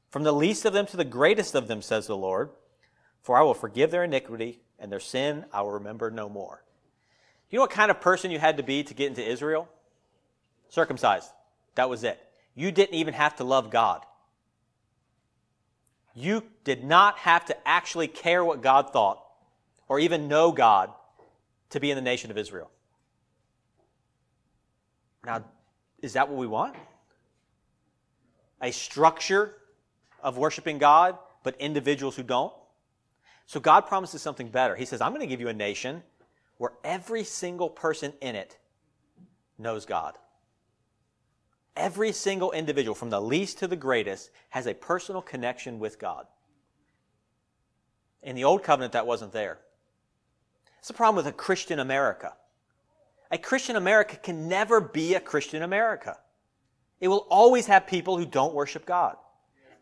from 0.09 0.23
the 0.23 0.33
least 0.33 0.65
of 0.65 0.73
them 0.73 0.87
to 0.87 0.97
the 0.97 1.05
greatest 1.05 1.53
of 1.55 1.67
them, 1.67 1.81
says 1.81 2.07
the 2.07 2.17
Lord. 2.17 2.49
For 3.21 3.37
I 3.37 3.43
will 3.43 3.53
forgive 3.53 3.91
their 3.91 4.03
iniquity, 4.03 4.59
and 4.79 4.91
their 4.91 4.99
sin 4.99 5.45
I 5.53 5.61
will 5.61 5.73
remember 5.73 6.09
no 6.09 6.27
more. 6.27 6.63
You 7.51 7.57
know 7.57 7.63
what 7.63 7.71
kind 7.71 7.91
of 7.91 8.01
person 8.01 8.31
you 8.31 8.39
had 8.39 8.57
to 8.57 8.63
be 8.63 8.83
to 8.83 8.93
get 8.95 9.07
into 9.07 9.23
Israel? 9.23 9.69
Circumcised. 10.69 11.29
That 11.75 11.89
was 11.89 12.03
it. 12.03 12.19
You 12.55 12.71
didn't 12.71 12.95
even 12.95 13.13
have 13.13 13.35
to 13.35 13.43
love 13.43 13.69
God. 13.69 14.03
You 16.15 16.43
did 16.63 16.83
not 16.83 17.19
have 17.19 17.45
to 17.45 17.67
actually 17.67 18.07
care 18.07 18.43
what 18.43 18.63
God 18.63 18.91
thought 18.91 19.23
or 19.87 19.99
even 19.99 20.27
know 20.27 20.51
God 20.51 20.89
to 21.71 21.79
be 21.79 21.91
in 21.91 21.95
the 21.95 22.01
nation 22.01 22.31
of 22.31 22.37
Israel. 22.37 22.69
Now, 25.25 25.43
is 26.01 26.13
that 26.13 26.29
what 26.29 26.37
we 26.37 26.47
want? 26.47 26.75
A 28.61 28.71
structure 28.71 29.55
of 30.21 30.37
worshiping 30.37 30.77
God, 30.77 31.17
but 31.43 31.55
individuals 31.59 32.15
who 32.15 32.23
don't? 32.23 32.53
So 33.45 33.59
God 33.59 33.81
promises 33.81 34.21
something 34.21 34.49
better. 34.49 34.75
He 34.75 34.85
says, 34.85 35.01
I'm 35.01 35.11
going 35.11 35.21
to 35.21 35.27
give 35.27 35.41
you 35.41 35.49
a 35.49 35.53
nation 35.53 36.03
where 36.57 36.73
every 36.83 37.23
single 37.23 37.69
person 37.69 38.13
in 38.21 38.35
it 38.35 38.57
knows 39.57 39.85
God. 39.85 40.17
Every 41.75 42.11
single 42.11 42.51
individual, 42.51 42.95
from 42.95 43.09
the 43.09 43.21
least 43.21 43.59
to 43.59 43.67
the 43.67 43.75
greatest, 43.75 44.29
has 44.49 44.67
a 44.67 44.73
personal 44.73 45.21
connection 45.21 45.79
with 45.79 45.99
God. 45.99 46.27
In 48.21 48.35
the 48.35 48.43
Old 48.43 48.63
Covenant, 48.63 48.93
that 48.93 49.07
wasn't 49.07 49.31
there. 49.31 49.59
It's 50.81 50.87
the 50.87 50.95
problem 50.95 51.15
with 51.15 51.31
a 51.31 51.37
Christian 51.37 51.77
America. 51.77 52.33
A 53.29 53.37
Christian 53.37 53.75
America 53.75 54.17
can 54.17 54.49
never 54.49 54.81
be 54.81 55.13
a 55.13 55.19
Christian 55.19 55.61
America. 55.61 56.17
It 56.99 57.07
will 57.07 57.27
always 57.29 57.67
have 57.67 57.85
people 57.85 58.17
who 58.17 58.25
don't 58.25 58.55
worship 58.55 58.87
God. 58.87 59.15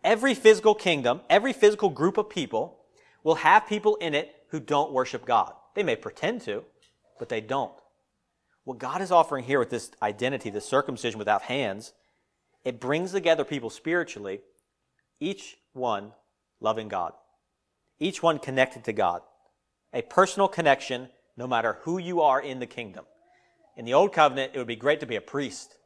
Every 0.03 0.33
physical 0.33 0.75
kingdom, 0.75 1.21
every 1.29 1.53
physical 1.53 1.87
group 1.89 2.17
of 2.17 2.29
people 2.29 2.79
will 3.23 3.35
have 3.35 3.65
people 3.65 3.95
in 3.95 4.13
it 4.13 4.35
who 4.49 4.59
don't 4.59 4.91
worship 4.91 5.25
God. 5.25 5.53
They 5.73 5.83
may 5.83 5.95
pretend 5.95 6.41
to, 6.41 6.65
but 7.17 7.29
they 7.29 7.39
don't. 7.39 7.71
What 8.65 8.77
God 8.77 9.01
is 9.01 9.09
offering 9.09 9.45
here 9.45 9.59
with 9.59 9.69
this 9.69 9.91
identity, 10.01 10.49
this 10.49 10.65
circumcision 10.65 11.17
without 11.17 11.43
hands, 11.43 11.93
it 12.65 12.81
brings 12.81 13.13
together 13.13 13.45
people 13.45 13.69
spiritually, 13.69 14.41
each 15.21 15.55
one 15.71 16.11
loving 16.59 16.89
God, 16.89 17.13
each 18.01 18.21
one 18.21 18.37
connected 18.37 18.83
to 18.83 18.91
God. 18.91 19.21
A 19.93 20.01
personal 20.01 20.48
connection 20.48 21.10
no 21.36 21.48
matter 21.48 21.77
who 21.81 21.98
you 21.98 22.22
are 22.22 22.41
in 22.41 22.60
the 22.60 22.65
kingdom. 22.67 23.05
In 23.77 23.86
the 23.86 23.93
Old 23.93 24.12
Covenant, 24.12 24.51
it 24.53 24.58
would 24.58 24.67
be 24.67 24.75
great 24.75 25.00
to 25.00 25.05
be 25.05 25.15
a 25.15 25.22
priest, 25.22 25.77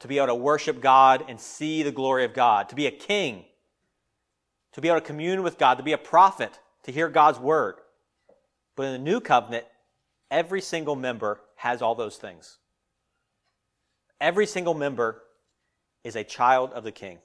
to 0.00 0.08
be 0.08 0.16
able 0.16 0.28
to 0.28 0.34
worship 0.34 0.80
God 0.80 1.24
and 1.28 1.38
see 1.38 1.82
the 1.82 1.92
glory 1.92 2.24
of 2.24 2.32
God, 2.32 2.70
to 2.70 2.74
be 2.74 2.86
a 2.86 2.90
king, 2.90 3.44
to 4.72 4.80
be 4.80 4.88
able 4.88 5.00
to 5.00 5.06
commune 5.06 5.42
with 5.42 5.58
God, 5.58 5.74
to 5.76 5.82
be 5.82 5.92
a 5.92 5.98
prophet, 5.98 6.58
to 6.84 6.92
hear 6.92 7.08
God's 7.08 7.38
word. 7.38 7.74
But 8.74 8.86
in 8.86 8.92
the 8.92 9.10
New 9.10 9.20
Covenant, 9.20 9.66
every 10.30 10.62
single 10.62 10.96
member 10.96 11.40
has 11.56 11.82
all 11.82 11.94
those 11.94 12.16
things. 12.16 12.56
Every 14.18 14.46
single 14.46 14.74
member 14.74 15.22
is 16.04 16.16
a 16.16 16.24
child 16.24 16.72
of 16.72 16.84
the 16.84 16.92
King. 16.92 17.18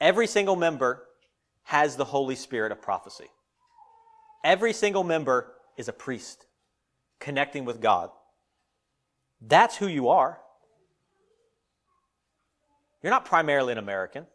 Every 0.00 0.26
single 0.26 0.56
member 0.56 1.02
has 1.64 1.96
the 1.96 2.04
Holy 2.04 2.36
Spirit 2.36 2.72
of 2.72 2.80
prophecy. 2.80 3.26
Every 4.42 4.72
single 4.72 5.04
member 5.04 5.52
is 5.76 5.88
a 5.88 5.92
priest 5.92 6.46
connecting 7.18 7.64
with 7.64 7.80
God. 7.80 8.10
That's 9.40 9.76
who 9.76 9.86
you 9.86 10.08
are. 10.08 10.40
You're 13.02 13.12
not 13.12 13.24
primarily 13.24 13.72
an 13.72 13.78
American. 13.78 14.26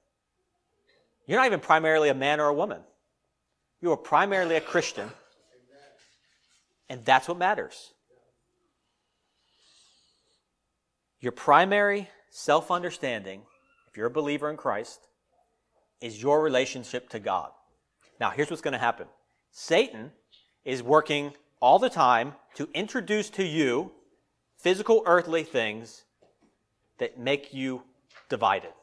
You're 1.27 1.39
not 1.39 1.47
even 1.47 1.59
primarily 1.59 2.09
a 2.09 2.13
man 2.13 2.39
or 2.39 2.47
a 2.47 2.53
woman. 2.53 2.81
You 3.81 3.91
are 3.91 3.97
primarily 3.97 4.55
a 4.55 4.61
Christian. 4.61 5.09
And 6.89 7.03
that's 7.03 7.27
what 7.27 7.37
matters. 7.37 7.93
Your 11.19 11.31
primary 11.31 12.09
self 12.29 12.69
understanding, 12.69 13.41
if 13.89 13.97
you're 13.97 14.07
a 14.07 14.11
believer 14.11 14.49
in 14.49 14.57
Christ, 14.57 15.07
is 16.01 16.21
your 16.21 16.41
relationship 16.41 17.09
to 17.09 17.19
God. 17.19 17.49
Now, 18.19 18.29
here's 18.29 18.49
what's 18.49 18.61
going 18.61 18.73
to 18.73 18.77
happen 18.77 19.07
Satan 19.57 20.11
is 20.65 20.83
working 20.83 21.31
all 21.61 21.79
the 21.79 21.89
time 21.89 22.33
to 22.55 22.67
introduce 22.73 23.29
to 23.29 23.43
you 23.43 23.93
physical 24.57 25.01
earthly 25.05 25.43
things 25.43 26.03
that 26.97 27.17
make 27.17 27.53
you 27.53 27.81
divided. 28.27 28.73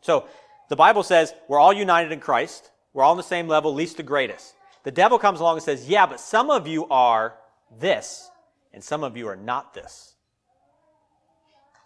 So, 0.00 0.24
the 0.70 0.76
Bible 0.76 1.02
says 1.02 1.34
we're 1.48 1.58
all 1.58 1.74
united 1.74 2.12
in 2.12 2.20
Christ. 2.20 2.70
We're 2.94 3.02
all 3.02 3.10
on 3.10 3.18
the 3.18 3.22
same 3.22 3.46
level, 3.46 3.74
least 3.74 3.98
to 3.98 4.02
greatest. 4.02 4.54
The 4.84 4.90
devil 4.90 5.18
comes 5.18 5.38
along 5.38 5.56
and 5.56 5.62
says, 5.62 5.86
Yeah, 5.86 6.06
but 6.06 6.18
some 6.18 6.48
of 6.48 6.66
you 6.66 6.86
are 6.88 7.34
this, 7.78 8.30
and 8.72 8.82
some 8.82 9.04
of 9.04 9.18
you 9.18 9.28
are 9.28 9.36
not 9.36 9.74
this. 9.74 10.14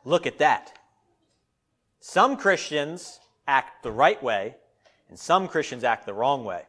Look 0.04 0.24
at 0.24 0.38
that. 0.38 0.72
Some 1.98 2.36
Christians 2.36 3.18
act 3.48 3.82
the 3.82 3.90
right 3.90 4.22
way, 4.22 4.54
and 5.08 5.18
some 5.18 5.48
Christians 5.48 5.82
act 5.82 6.06
the 6.06 6.14
wrong 6.14 6.44
way. 6.44 6.62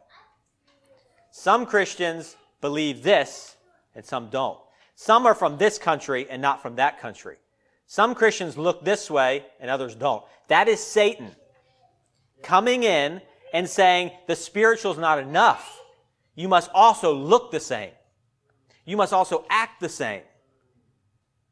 Some 1.37 1.65
Christians 1.65 2.37
believe 2.61 3.03
this, 3.03 3.57
and 3.93 4.05
some 4.05 4.29
don't. 4.29 4.57
Some 4.95 5.25
are 5.25 5.35
from 5.35 5.57
this 5.57 5.77
country 5.77 6.27
and 6.29 6.41
not 6.41 6.61
from 6.61 6.77
that 6.77 7.01
country. 7.01 7.35
Some 7.87 8.15
Christians 8.15 8.57
look 8.57 8.85
this 8.85 9.11
way 9.11 9.45
and 9.59 9.69
others 9.69 9.95
don't. 9.95 10.23
That 10.47 10.69
is 10.69 10.79
Satan 10.79 11.35
coming 12.41 12.83
in 12.83 13.21
and 13.51 13.69
saying 13.69 14.11
the 14.27 14.35
spiritual 14.37 14.93
is 14.93 14.97
not 14.97 15.19
enough. 15.19 15.81
You 16.35 16.47
must 16.47 16.71
also 16.73 17.13
look 17.13 17.51
the 17.51 17.59
same. 17.59 17.91
You 18.85 18.95
must 18.95 19.11
also 19.11 19.43
act 19.49 19.81
the 19.81 19.89
same. 19.89 20.21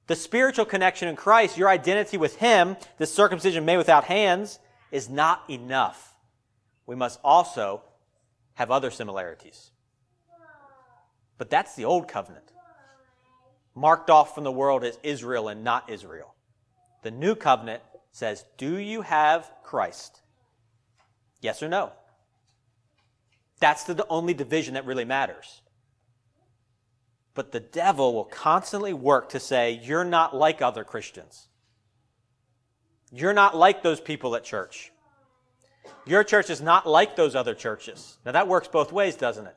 The 0.07 0.15
spiritual 0.15 0.63
connection 0.63 1.09
in 1.09 1.17
Christ, 1.17 1.57
your 1.57 1.67
identity 1.67 2.15
with 2.15 2.37
Him, 2.37 2.77
the 2.99 3.05
circumcision 3.05 3.65
made 3.65 3.77
without 3.77 4.05
hands, 4.05 4.59
is 4.91 5.09
not 5.09 5.43
enough. 5.49 6.15
We 6.85 6.95
must 6.95 7.19
also 7.21 7.81
have 8.55 8.71
other 8.71 8.91
similarities. 8.91 9.71
But 11.37 11.49
that's 11.49 11.75
the 11.75 11.85
old 11.85 12.07
covenant, 12.07 12.51
marked 13.75 14.09
off 14.09 14.35
from 14.35 14.43
the 14.43 14.51
world 14.51 14.83
as 14.83 14.97
Israel 15.03 15.49
and 15.49 15.63
not 15.63 15.89
Israel. 15.89 16.35
The 17.01 17.11
new 17.11 17.35
covenant 17.35 17.83
says, 18.11 18.45
Do 18.57 18.77
you 18.77 19.01
have 19.01 19.51
Christ? 19.63 20.21
Yes 21.41 21.61
or 21.61 21.67
no? 21.67 21.91
That's 23.59 23.83
the 23.83 24.07
only 24.07 24.33
division 24.33 24.75
that 24.75 24.85
really 24.85 25.05
matters. 25.05 25.61
But 27.33 27.51
the 27.51 27.59
devil 27.59 28.13
will 28.13 28.25
constantly 28.25 28.93
work 28.93 29.29
to 29.29 29.39
say, 29.39 29.81
You're 29.83 30.05
not 30.05 30.35
like 30.35 30.61
other 30.61 30.83
Christians. 30.83 31.47
You're 33.11 33.33
not 33.33 33.55
like 33.55 33.83
those 33.83 33.99
people 33.99 34.35
at 34.35 34.43
church. 34.43 34.92
Your 36.05 36.23
church 36.23 36.49
is 36.49 36.61
not 36.61 36.87
like 36.87 37.15
those 37.15 37.35
other 37.35 37.55
churches. 37.55 38.17
Now, 38.25 38.33
that 38.33 38.47
works 38.47 38.67
both 38.67 38.91
ways, 38.91 39.15
doesn't 39.15 39.47
it? 39.47 39.55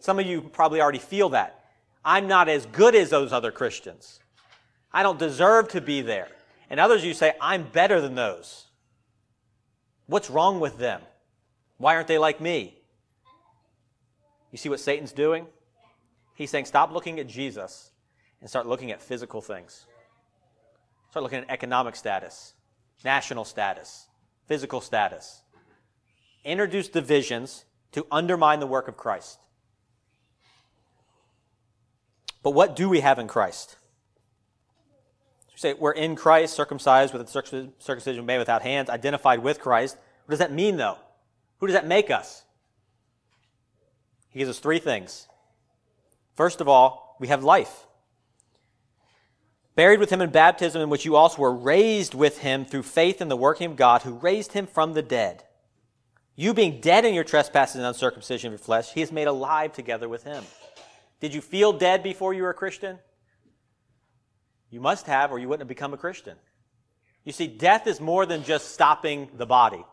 Some 0.00 0.18
of 0.18 0.26
you 0.26 0.42
probably 0.42 0.80
already 0.80 0.98
feel 0.98 1.30
that. 1.30 1.64
I'm 2.04 2.28
not 2.28 2.48
as 2.48 2.66
good 2.66 2.94
as 2.94 3.10
those 3.10 3.32
other 3.32 3.50
Christians. 3.50 4.20
I 4.92 5.02
don't 5.02 5.18
deserve 5.18 5.68
to 5.68 5.80
be 5.80 6.02
there. 6.02 6.28
And 6.70 6.80
others 6.80 7.04
you 7.04 7.14
say, 7.14 7.34
I'm 7.40 7.64
better 7.64 8.00
than 8.00 8.14
those. 8.14 8.66
What's 10.06 10.30
wrong 10.30 10.60
with 10.60 10.78
them? 10.78 11.00
Why 11.78 11.94
aren't 11.94 12.08
they 12.08 12.18
like 12.18 12.40
me? 12.40 12.78
You 14.50 14.58
see 14.58 14.68
what 14.68 14.80
Satan's 14.80 15.12
doing? 15.12 15.46
He's 16.34 16.50
saying, 16.50 16.66
stop 16.66 16.92
looking 16.92 17.18
at 17.18 17.26
Jesus 17.26 17.90
and 18.40 18.48
start 18.48 18.66
looking 18.66 18.90
at 18.90 19.02
physical 19.02 19.40
things. 19.40 19.86
Start 21.10 21.22
looking 21.22 21.40
at 21.40 21.50
economic 21.50 21.96
status, 21.96 22.54
national 23.04 23.44
status, 23.44 24.06
physical 24.46 24.80
status. 24.80 25.42
Introduce 26.46 26.88
divisions 26.88 27.64
to 27.90 28.06
undermine 28.10 28.60
the 28.60 28.66
work 28.68 28.86
of 28.86 28.96
Christ. 28.96 29.40
But 32.44 32.52
what 32.52 32.76
do 32.76 32.88
we 32.88 33.00
have 33.00 33.18
in 33.18 33.26
Christ? 33.26 33.74
We 35.52 35.58
say 35.58 35.74
we're 35.74 35.90
in 35.90 36.14
Christ, 36.14 36.54
circumcised 36.54 37.12
with 37.12 37.22
a 37.22 37.72
circumcision 37.80 38.24
made 38.24 38.38
without 38.38 38.62
hands, 38.62 38.88
identified 38.88 39.40
with 39.40 39.58
Christ. 39.58 39.96
What 40.26 40.34
does 40.34 40.38
that 40.38 40.52
mean, 40.52 40.76
though? 40.76 40.98
Who 41.58 41.66
does 41.66 41.74
that 41.74 41.86
make 41.86 42.12
us? 42.12 42.44
He 44.28 44.38
gives 44.38 44.50
us 44.50 44.60
three 44.60 44.78
things 44.78 45.26
First 46.36 46.60
of 46.60 46.68
all, 46.68 47.16
we 47.18 47.28
have 47.28 47.42
life. 47.42 47.86
Buried 49.74 49.98
with 49.98 50.10
him 50.10 50.20
in 50.20 50.30
baptism, 50.30 50.80
in 50.80 50.90
which 50.90 51.04
you 51.04 51.16
also 51.16 51.42
were 51.42 51.52
raised 51.52 52.14
with 52.14 52.38
him 52.38 52.64
through 52.64 52.84
faith 52.84 53.20
in 53.20 53.28
the 53.28 53.36
working 53.36 53.70
of 53.70 53.76
God 53.76 54.02
who 54.02 54.14
raised 54.14 54.52
him 54.52 54.66
from 54.66 54.92
the 54.92 55.02
dead. 55.02 55.42
You 56.36 56.52
being 56.52 56.80
dead 56.80 57.06
in 57.06 57.14
your 57.14 57.24
trespasses 57.24 57.76
and 57.76 57.86
uncircumcision 57.86 58.48
of 58.48 58.52
your 58.52 58.64
flesh, 58.64 58.92
he 58.92 59.00
is 59.00 59.10
made 59.10 59.26
alive 59.26 59.72
together 59.72 60.08
with 60.08 60.22
him. 60.22 60.44
Did 61.18 61.34
you 61.34 61.40
feel 61.40 61.72
dead 61.72 62.02
before 62.02 62.34
you 62.34 62.42
were 62.42 62.50
a 62.50 62.54
Christian? 62.54 62.98
You 64.70 64.80
must 64.80 65.06
have, 65.06 65.32
or 65.32 65.38
you 65.38 65.48
wouldn't 65.48 65.62
have 65.62 65.68
become 65.68 65.94
a 65.94 65.98
Christian. 65.98 66.36
You 67.24 67.32
see, 67.32 67.46
death 67.46 67.86
is 67.86 68.00
more 68.00 68.26
than 68.26 68.44
just 68.44 68.72
stopping 68.72 69.30
the 69.34 69.46
body. 69.46 69.84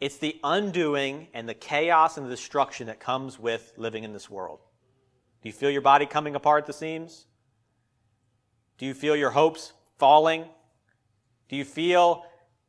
It's 0.00 0.18
the 0.18 0.38
undoing 0.42 1.28
and 1.32 1.48
the 1.48 1.54
chaos 1.54 2.16
and 2.16 2.26
the 2.26 2.30
destruction 2.30 2.88
that 2.88 3.00
comes 3.00 3.38
with 3.38 3.72
living 3.76 4.04
in 4.04 4.12
this 4.12 4.28
world. 4.28 4.58
Do 5.42 5.48
you 5.48 5.52
feel 5.52 5.70
your 5.70 5.80
body 5.80 6.06
coming 6.06 6.34
apart 6.34 6.64
at 6.64 6.66
the 6.66 6.72
seams? 6.72 7.26
Do 8.78 8.86
you 8.86 8.94
feel 8.94 9.14
your 9.14 9.30
hopes 9.30 9.72
falling? 9.98 10.44
Do 11.48 11.56
you 11.56 11.64
feel 11.64 12.24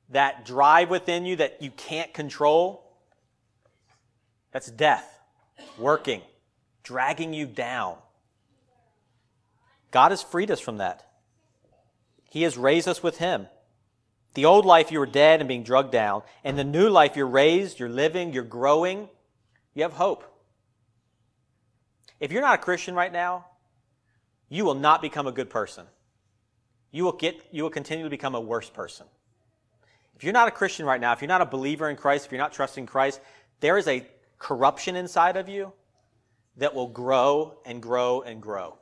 that 0.09 0.45
drive 0.45 0.89
within 0.89 1.25
you 1.25 1.37
that 1.37 1.61
you 1.61 1.71
can't 1.71 2.13
control? 2.13 2.83
That's 4.51 4.69
death 4.69 5.19
working, 5.77 6.21
dragging 6.83 7.33
you 7.33 7.45
down. 7.45 7.97
God 9.91 10.11
has 10.11 10.21
freed 10.21 10.51
us 10.51 10.59
from 10.59 10.77
that. 10.77 11.05
He 12.29 12.43
has 12.43 12.57
raised 12.57 12.87
us 12.87 13.01
with 13.01 13.17
Him. 13.17 13.47
The 14.35 14.45
old 14.45 14.65
life 14.65 14.91
you 14.91 14.99
were 14.99 15.07
dead 15.07 15.39
and 15.39 15.47
being 15.47 15.63
drugged 15.63 15.91
down, 15.91 16.21
and 16.43 16.57
the 16.57 16.63
new 16.63 16.89
life 16.89 17.15
you're 17.15 17.27
raised, 17.27 17.79
you're 17.79 17.89
living, 17.89 18.31
you're 18.31 18.43
growing, 18.43 19.09
you 19.73 19.81
have 19.83 19.93
hope. 19.93 20.23
If 22.19 22.31
you're 22.31 22.41
not 22.41 22.59
a 22.59 22.61
Christian 22.61 22.93
right 22.93 23.11
now, 23.11 23.45
you 24.49 24.65
will 24.65 24.75
not 24.75 25.01
become 25.01 25.25
a 25.25 25.31
good 25.31 25.49
person. 25.49 25.85
You 26.91 27.03
will 27.03 27.13
get 27.13 27.41
you 27.51 27.63
will 27.63 27.69
continue 27.69 28.03
to 28.03 28.09
become 28.09 28.35
a 28.35 28.41
worse 28.41 28.69
person. 28.69 29.07
If 30.19 30.25
you're 30.25 30.33
not 30.33 30.49
a 30.49 30.51
Christian 30.51 30.85
right 30.85 30.99
now, 30.99 31.13
if 31.13 31.21
you're 31.21 31.29
not 31.29 31.39
a 31.39 31.45
believer 31.45 31.89
in 31.89 31.95
Christ, 31.95 32.25
if 32.25 32.31
you're 32.33 32.41
not 32.41 32.51
trusting 32.51 32.87
Christ, 32.87 33.21
there 33.61 33.77
is 33.77 33.87
a 33.87 34.05
corruption 34.37 34.97
inside 34.97 35.37
of 35.37 35.47
you 35.47 35.71
that 36.57 36.75
will 36.75 36.89
grow 36.89 37.57
and 37.65 37.81
grow 37.81 38.21
and 38.23 38.41
grow. 38.41 38.77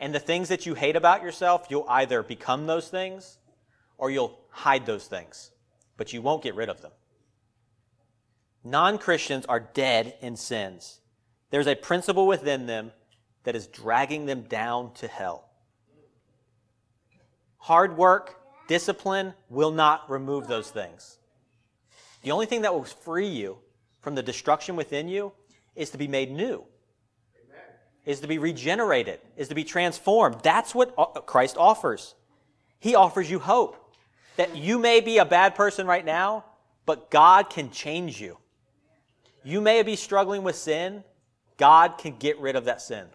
And 0.00 0.14
the 0.14 0.18
things 0.18 0.48
that 0.48 0.64
you 0.64 0.72
hate 0.72 0.96
about 0.96 1.22
yourself, 1.22 1.66
you'll 1.68 1.84
either 1.90 2.22
become 2.22 2.66
those 2.66 2.88
things 2.88 3.36
or 3.98 4.10
you'll 4.10 4.38
hide 4.48 4.86
those 4.86 5.04
things, 5.06 5.50
but 5.98 6.14
you 6.14 6.22
won't 6.22 6.42
get 6.42 6.54
rid 6.54 6.70
of 6.70 6.80
them. 6.80 6.92
Non 8.64 8.96
Christians 8.96 9.44
are 9.44 9.60
dead 9.60 10.14
in 10.22 10.36
sins. 10.36 11.00
There's 11.50 11.66
a 11.66 11.76
principle 11.76 12.26
within 12.26 12.64
them 12.64 12.92
that 13.42 13.54
is 13.54 13.66
dragging 13.66 14.24
them 14.24 14.44
down 14.44 14.94
to 14.94 15.06
hell. 15.06 15.50
Hard 17.58 17.98
work, 17.98 18.40
discipline 18.68 19.34
will 19.48 19.70
not 19.70 20.10
remove 20.10 20.46
those 20.46 20.70
things. 20.70 21.18
The 22.22 22.30
only 22.30 22.46
thing 22.46 22.62
that 22.62 22.72
will 22.72 22.84
free 22.84 23.28
you 23.28 23.58
from 24.00 24.14
the 24.14 24.22
destruction 24.22 24.76
within 24.76 25.08
you 25.08 25.32
is 25.76 25.90
to 25.90 25.98
be 25.98 26.08
made 26.08 26.30
new, 26.30 26.64
is 28.04 28.20
to 28.20 28.26
be 28.26 28.38
regenerated, 28.38 29.20
is 29.36 29.48
to 29.48 29.54
be 29.54 29.64
transformed. 29.64 30.40
That's 30.42 30.74
what 30.74 30.94
uh, 30.96 31.04
Christ 31.20 31.56
offers. 31.58 32.14
He 32.78 32.94
offers 32.94 33.30
you 33.30 33.38
hope 33.38 33.94
that 34.36 34.56
you 34.56 34.78
may 34.78 35.00
be 35.00 35.18
a 35.18 35.24
bad 35.24 35.54
person 35.54 35.86
right 35.86 36.04
now, 36.04 36.44
but 36.86 37.10
God 37.10 37.50
can 37.50 37.70
change 37.70 38.20
you. 38.20 38.38
You 39.42 39.60
may 39.60 39.82
be 39.82 39.96
struggling 39.96 40.42
with 40.42 40.56
sin, 40.56 41.04
God 41.56 41.98
can 41.98 42.16
get 42.16 42.38
rid 42.40 42.56
of 42.56 42.64
that 42.64 42.80
sin. 42.80 43.06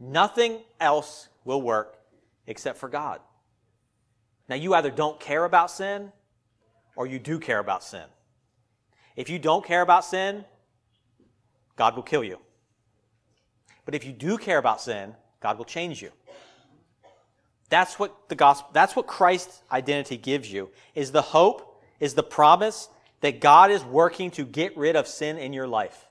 Nothing 0.00 0.58
else 0.80 1.28
will 1.44 1.60
work 1.60 1.97
except 2.48 2.78
for 2.78 2.88
God. 2.88 3.20
Now, 4.48 4.56
you 4.56 4.74
either 4.74 4.90
don't 4.90 5.20
care 5.20 5.44
about 5.44 5.70
sin 5.70 6.10
or 6.96 7.06
you 7.06 7.20
do 7.20 7.38
care 7.38 7.60
about 7.60 7.84
sin. 7.84 8.04
If 9.14 9.28
you 9.30 9.38
don't 9.38 9.64
care 9.64 9.82
about 9.82 10.04
sin, 10.04 10.44
God 11.76 11.94
will 11.94 12.02
kill 12.02 12.24
you. 12.24 12.40
But 13.84 13.94
if 13.94 14.04
you 14.04 14.12
do 14.12 14.38
care 14.38 14.58
about 14.58 14.80
sin, 14.80 15.14
God 15.40 15.58
will 15.58 15.64
change 15.64 16.02
you. 16.02 16.10
That's 17.68 17.98
what 17.98 18.28
the 18.28 18.34
gospel, 18.34 18.70
that's 18.72 18.96
what 18.96 19.06
Christ's 19.06 19.62
identity 19.70 20.16
gives 20.16 20.50
you, 20.50 20.70
is 20.94 21.12
the 21.12 21.22
hope, 21.22 21.82
is 22.00 22.14
the 22.14 22.22
promise 22.22 22.88
that 23.20 23.40
God 23.40 23.70
is 23.70 23.84
working 23.84 24.30
to 24.32 24.44
get 24.44 24.76
rid 24.76 24.96
of 24.96 25.06
sin 25.06 25.36
in 25.36 25.52
your 25.52 25.66
life, 25.66 26.06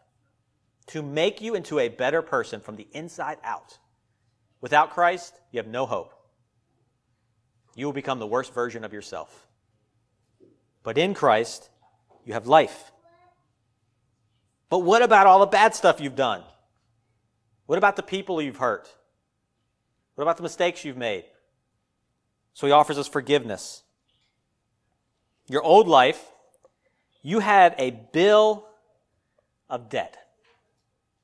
to 0.87 1.01
make 1.01 1.41
you 1.41 1.55
into 1.55 1.79
a 1.79 1.89
better 1.89 2.21
person 2.21 2.61
from 2.61 2.75
the 2.75 2.87
inside 2.93 3.37
out. 3.43 3.79
Without 4.61 4.91
Christ, 4.91 5.39
you 5.51 5.57
have 5.57 5.67
no 5.67 5.85
hope. 5.85 6.13
You 7.77 7.85
will 7.85 7.93
become 7.93 8.17
the 8.17 8.25
worst 8.25 8.55
version 8.55 8.83
of 8.83 8.91
yourself. 8.91 9.47
But 10.81 10.97
in 10.97 11.13
Christ, 11.13 11.69
you 12.25 12.33
have 12.33 12.47
life. 12.47 12.91
But 14.67 14.79
what 14.79 15.03
about 15.03 15.27
all 15.27 15.39
the 15.39 15.45
bad 15.45 15.75
stuff 15.75 16.01
you've 16.01 16.15
done? 16.15 16.41
What 17.67 17.77
about 17.77 17.95
the 17.95 18.01
people 18.01 18.41
you've 18.41 18.57
hurt? 18.57 18.89
What 20.15 20.23
about 20.23 20.37
the 20.37 20.43
mistakes 20.43 20.83
you've 20.83 20.97
made? 20.97 21.25
So 22.55 22.65
he 22.65 22.73
offers 22.73 22.97
us 22.97 23.07
forgiveness. 23.07 23.83
Your 25.47 25.61
old 25.61 25.87
life, 25.87 26.31
you 27.21 27.39
had 27.41 27.75
a 27.77 27.91
bill 27.91 28.65
of 29.69 29.87
debt. 29.89 30.17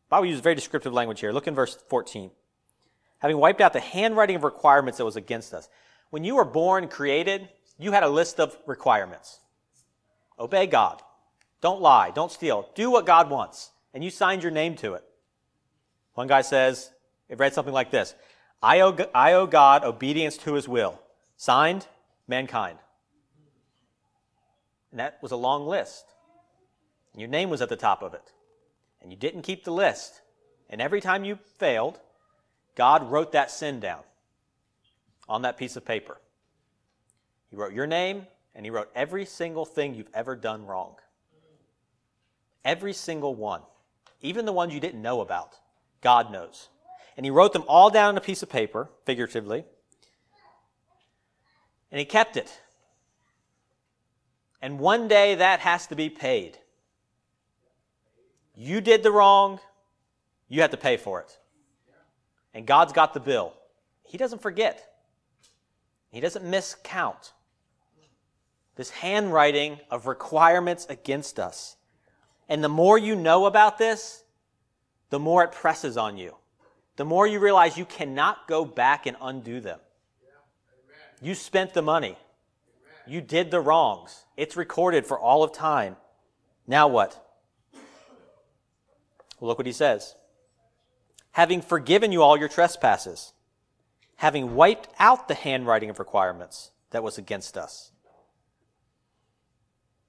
Bible 0.08 0.28
uses 0.28 0.42
very 0.42 0.54
descriptive 0.54 0.94
language 0.94 1.20
here. 1.20 1.32
Look 1.32 1.48
in 1.48 1.56
verse 1.56 1.76
14. 1.90 2.30
Having 3.18 3.38
wiped 3.38 3.60
out 3.60 3.74
the 3.74 3.80
handwriting 3.80 4.36
of 4.36 4.44
requirements 4.44 5.00
that 5.00 5.06
was 5.06 5.16
against 5.16 5.52
us. 5.56 5.68
When 6.14 6.24
you 6.24 6.36
were 6.36 6.46
born, 6.46 6.90
created, 6.90 7.50
you 7.80 7.92
had 7.92 8.04
a 8.04 8.08
list 8.08 8.40
of 8.40 8.56
requirements. 8.68 9.40
Obey 10.38 10.68
God. 10.68 11.02
Don't 11.60 11.82
lie. 11.82 12.12
Don't 12.12 12.32
steal. 12.32 12.70
Do 12.76 12.92
what 12.92 13.08
God 13.08 13.32
wants. 13.32 13.72
And 13.96 14.04
you 14.04 14.12
signed 14.12 14.44
your 14.44 14.52
name 14.52 14.76
to 14.76 14.94
it. 14.94 15.04
One 16.14 16.28
guy 16.28 16.42
says, 16.42 16.92
it 17.30 17.40
read 17.40 17.56
something 17.56 17.74
like 17.74 17.90
this 17.90 18.14
I 18.62 18.82
owe, 18.82 18.96
I 19.16 19.34
owe 19.34 19.48
God 19.48 19.84
obedience 19.84 20.38
to 20.38 20.54
his 20.54 20.68
will. 20.68 21.02
Signed, 21.36 21.88
mankind. 22.28 22.78
And 24.92 25.00
that 25.00 25.18
was 25.20 25.32
a 25.32 25.36
long 25.36 25.66
list. 25.66 26.06
And 27.14 27.22
your 27.22 27.30
name 27.32 27.50
was 27.50 27.64
at 27.64 27.70
the 27.70 27.76
top 27.76 28.04
of 28.04 28.14
it. 28.14 28.34
And 29.02 29.10
you 29.10 29.18
didn't 29.18 29.42
keep 29.42 29.64
the 29.64 29.74
list. 29.74 30.22
And 30.70 30.80
every 30.80 31.02
time 31.02 31.26
you 31.26 31.40
failed, 31.58 32.00
God 32.76 33.10
wrote 33.10 33.32
that 33.32 33.50
sin 33.50 33.80
down 33.80 34.04
on 35.28 35.44
that 35.44 35.58
piece 35.58 35.76
of 35.76 35.86
paper. 35.86 36.20
He 37.50 37.56
wrote 37.56 37.74
your 37.74 37.88
name, 37.88 38.28
and 38.56 38.66
he 38.66 38.70
wrote 38.70 38.90
every 38.96 39.26
single 39.26 39.66
thing 39.66 39.96
you've 39.96 40.10
ever 40.14 40.36
done 40.36 40.66
wrong. 40.66 40.96
Every 42.66 42.94
single 42.94 43.36
one. 43.36 43.62
Even 44.22 44.46
the 44.46 44.54
ones 44.54 44.74
you 44.74 44.80
didn't 44.80 45.02
know 45.02 45.22
about. 45.22 45.60
God 46.02 46.32
knows. 46.32 46.70
And 47.16 47.26
he 47.26 47.30
wrote 47.30 47.54
them 47.54 47.64
all 47.68 47.90
down 47.90 48.10
on 48.10 48.18
a 48.18 48.22
piece 48.22 48.42
of 48.42 48.50
paper, 48.50 48.90
figuratively, 49.06 49.66
and 51.92 52.00
he 52.00 52.06
kept 52.06 52.38
it. 52.38 52.60
And 54.62 54.80
one 54.80 55.08
day 55.08 55.36
that 55.36 55.60
has 55.60 55.86
to 55.88 55.96
be 55.96 56.10
paid. 56.10 56.58
You 58.56 58.82
did 58.82 59.04
the 59.04 59.12
wrong, 59.12 59.60
you 60.48 60.62
have 60.62 60.72
to 60.72 60.78
pay 60.78 60.98
for 60.98 61.20
it. 61.22 61.38
And 62.54 62.66
God's 62.66 62.94
got 62.94 63.14
the 63.14 63.20
bill. 63.20 63.54
He 64.04 64.18
doesn't 64.18 64.42
forget, 64.42 64.93
He 66.14 66.20
doesn't 66.20 66.46
miscount. 66.46 67.32
This 68.76 68.92
handwriting 68.92 69.80
of 69.90 70.06
requirements 70.06 70.86
against 70.88 71.40
us. 71.40 71.76
And 72.48 72.64
the 72.64 72.70
more 72.70 73.00
you 73.00 73.16
know 73.16 73.48
about 73.48 73.80
this, 73.80 74.24
the 75.10 75.18
more 75.18 75.44
it 75.44 75.52
presses 75.52 75.98
on 75.98 76.18
you. 76.18 76.36
The 76.98 77.06
more 77.06 77.26
you 77.26 77.40
realize 77.40 77.80
you 77.80 77.86
cannot 77.86 78.48
go 78.48 78.64
back 78.64 79.08
and 79.08 79.18
undo 79.20 79.60
them. 79.60 79.80
You 81.20 81.34
spent 81.34 81.74
the 81.74 81.82
money. 81.82 82.16
You 83.08 83.20
did 83.20 83.50
the 83.50 83.60
wrongs. 83.60 84.26
It's 84.38 84.56
recorded 84.56 85.08
for 85.08 85.20
all 85.20 85.42
of 85.42 85.52
time. 85.52 85.96
Now 86.68 86.88
what? 86.88 87.26
Well, 89.40 89.48
look 89.48 89.58
what 89.58 89.66
he 89.66 89.74
says. 89.74 90.16
Having 91.32 91.64
forgiven 91.64 92.12
you 92.12 92.22
all 92.22 92.38
your 92.38 92.50
trespasses, 92.50 93.34
having 94.24 94.56
wiped 94.56 94.88
out 95.00 95.28
the 95.28 95.34
handwriting 95.34 95.90
of 95.90 96.00
requirements 96.00 96.72
that 96.92 97.04
was 97.04 97.18
against 97.18 97.58
us. 97.58 97.92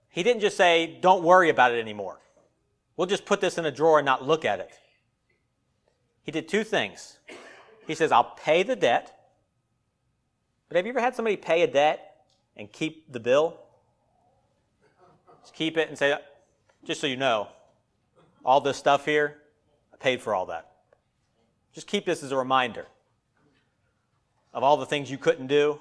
He 0.09 0.23
didn't 0.23 0.41
just 0.41 0.57
say, 0.57 0.99
don't 1.01 1.25
worry 1.25 1.51
about 1.51 1.73
it 1.73 1.81
anymore. 1.81 2.21
We'll 2.97 3.09
just 3.09 3.27
put 3.27 3.41
this 3.41 3.59
in 3.59 3.67
a 3.67 3.73
drawer 3.73 3.99
and 3.99 4.07
not 4.07 4.25
look 4.25 4.45
at 4.45 4.61
it. 4.61 4.71
He 6.23 6.31
did 6.31 6.49
two 6.49 6.63
things. 6.63 7.19
He 7.89 7.97
says, 7.97 8.13
I'll 8.13 8.37
pay 8.37 8.63
the 8.63 8.77
debt 8.77 9.11
but 10.69 10.77
have 10.77 10.87
you 10.87 10.91
ever 10.91 11.01
had 11.01 11.15
somebody 11.15 11.37
pay 11.37 11.63
a 11.63 11.67
debt 11.67 12.25
and 12.57 12.73
keep 12.73 13.13
the 13.13 13.21
bill? 13.21 13.61
Just 15.43 15.55
keep 15.55 15.77
it 15.77 15.89
and 15.89 15.97
say, 15.97 16.17
just 16.85 17.01
so 17.01 17.07
you 17.07 17.17
know, 17.17 17.49
all 18.45 18.61
this 18.61 18.77
stuff 18.77 19.05
here, 19.05 19.37
I 19.93 19.97
paid 19.99 20.23
for 20.23 20.35
all 20.35 20.47
that. 20.47 20.73
Just 21.73 21.87
keep 21.87 22.07
this 22.07 22.23
as 22.23 22.33
a 22.33 22.37
reminder 22.37 22.87
of 24.55 24.63
all 24.63 24.79
the 24.79 24.87
things 24.87 25.11
you 25.11 25.19
couldn't 25.19 25.49
do, 25.49 25.79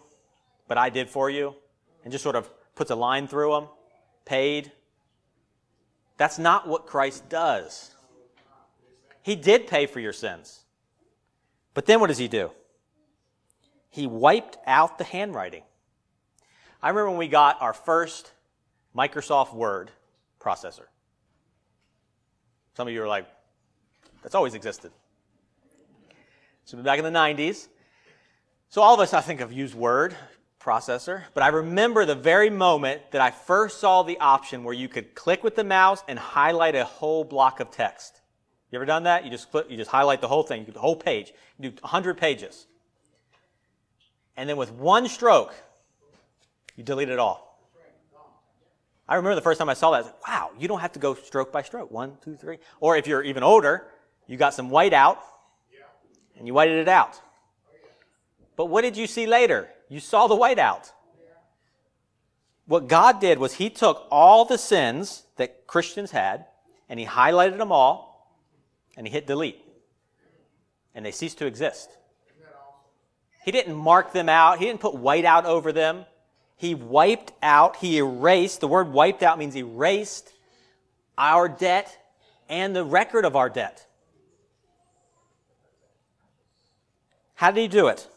but 0.67 0.77
I 0.77 0.89
did 0.89 1.09
for 1.09 1.29
you, 1.29 1.55
and 2.03 2.11
just 2.11 2.23
sort 2.23 2.35
of 2.35 2.49
puts 2.75 2.91
a 2.91 2.95
line 2.95 3.27
through 3.27 3.51
them, 3.53 3.67
paid. 4.25 4.71
That's 6.17 6.37
not 6.37 6.67
what 6.67 6.85
Christ 6.85 7.29
does. 7.29 7.91
He 9.21 9.35
did 9.37 9.67
pay 9.67 9.85
for 9.85 10.01
your 10.01 10.11
sins. 10.11 10.65
But 11.73 11.85
then 11.85 12.01
what 12.01 12.07
does 12.07 12.17
he 12.17 12.27
do? 12.27 12.51
he 13.93 14.07
wiped 14.07 14.57
out 14.65 14.97
the 14.97 15.03
handwriting. 15.03 15.61
I 16.81 16.89
remember 16.89 17.11
when 17.11 17.19
we 17.19 17.27
got 17.27 17.61
our 17.61 17.73
first 17.73 18.31
Microsoft 18.97 19.53
Word 19.53 19.91
processor. 20.41 20.87
Some 22.75 22.87
of 22.87 22.93
you 22.95 23.03
are 23.03 23.07
like, 23.07 23.27
that's 24.23 24.33
always 24.33 24.55
existed. 24.55 24.91
So 26.65 26.75
back 26.79 26.97
in 26.97 27.05
the 27.05 27.11
90s. 27.11 27.67
So 28.73 28.81
all 28.81 28.95
of 28.95 28.99
us, 28.99 29.13
I 29.13 29.21
think, 29.21 29.39
have 29.39 29.53
used 29.53 29.75
Word 29.75 30.15
processor, 30.59 31.25
but 31.35 31.43
I 31.43 31.49
remember 31.49 32.05
the 32.05 32.15
very 32.15 32.49
moment 32.49 33.03
that 33.11 33.21
I 33.21 33.29
first 33.29 33.79
saw 33.79 34.01
the 34.01 34.17
option 34.17 34.63
where 34.63 34.73
you 34.73 34.89
could 34.89 35.13
click 35.13 35.43
with 35.43 35.55
the 35.55 35.63
mouse 35.63 36.03
and 36.07 36.17
highlight 36.17 36.73
a 36.73 36.83
whole 36.83 37.23
block 37.23 37.59
of 37.59 37.69
text. 37.69 38.19
You 38.71 38.77
ever 38.77 38.85
done 38.87 39.03
that? 39.03 39.25
You 39.25 39.29
just 39.29 39.51
click, 39.51 39.67
you 39.69 39.77
just 39.77 39.91
highlight 39.91 40.21
the 40.21 40.27
whole 40.27 40.41
thing, 40.41 40.65
the 40.73 40.79
whole 40.79 40.95
page. 40.95 41.33
You 41.59 41.69
do 41.69 41.75
100 41.81 42.17
pages. 42.17 42.65
And 44.37 44.49
then 44.49 44.57
with 44.57 44.71
one 44.71 45.07
stroke, 45.07 45.53
you 46.75 46.83
delete 46.83 47.09
it 47.09 47.19
all. 47.19 47.63
I 49.07 49.17
remember 49.17 49.35
the 49.35 49.41
first 49.41 49.59
time 49.59 49.69
I 49.69 49.75
saw 49.75 49.91
that, 49.91 49.97
I 49.97 49.99
was 49.99 50.07
like, 50.07 50.27
wow, 50.27 50.49
you 50.57 50.67
don't 50.67 50.79
have 50.79 50.93
to 50.93 50.99
go 50.99 51.13
stroke 51.13 51.51
by 51.51 51.61
stroke. 51.61 51.91
One, 51.91 52.17
two, 52.23 52.35
three. 52.35 52.57
Or 52.79 52.97
if 52.97 53.05
you're 53.05 53.21
even 53.21 53.43
older, 53.43 53.85
you 54.25 54.35
got 54.35 54.55
some 54.55 54.71
white 54.71 54.93
out 54.93 55.19
and 56.39 56.47
you 56.47 56.55
whited 56.55 56.79
it 56.79 56.87
out. 56.87 57.21
But 58.55 58.65
what 58.65 58.81
did 58.81 58.97
you 58.97 59.07
see 59.07 59.25
later? 59.25 59.69
You 59.89 59.99
saw 59.99 60.27
the 60.27 60.35
white 60.35 60.59
out. 60.59 60.91
What 62.65 62.87
God 62.87 63.19
did 63.19 63.39
was 63.39 63.53
He 63.53 63.69
took 63.69 64.07
all 64.09 64.45
the 64.45 64.57
sins 64.57 65.23
that 65.37 65.67
Christians 65.67 66.11
had 66.11 66.45
and 66.87 66.99
He 66.99 67.05
highlighted 67.05 67.57
them 67.57 67.71
all 67.71 68.37
and 68.95 69.05
He 69.05 69.11
hit 69.11 69.27
delete. 69.27 69.59
And 70.95 71.05
they 71.05 71.11
ceased 71.11 71.39
to 71.39 71.45
exist. 71.45 71.89
He 73.43 73.51
didn't 73.51 73.75
mark 73.75 74.13
them 74.13 74.29
out, 74.29 74.59
He 74.59 74.65
didn't 74.65 74.79
put 74.79 74.95
white 74.95 75.25
out 75.25 75.45
over 75.45 75.71
them. 75.71 76.05
He 76.55 76.75
wiped 76.75 77.33
out, 77.41 77.75
He 77.77 77.97
erased. 77.97 78.61
The 78.61 78.67
word 78.67 78.93
wiped 78.93 79.23
out 79.23 79.37
means 79.37 79.55
erased 79.55 80.31
our 81.17 81.49
debt 81.49 81.97
and 82.47 82.75
the 82.75 82.85
record 82.85 83.25
of 83.25 83.35
our 83.35 83.49
debt. 83.49 83.85
How 87.35 87.51
did 87.51 87.59
He 87.59 87.67
do 87.67 87.87
it? 87.87 88.07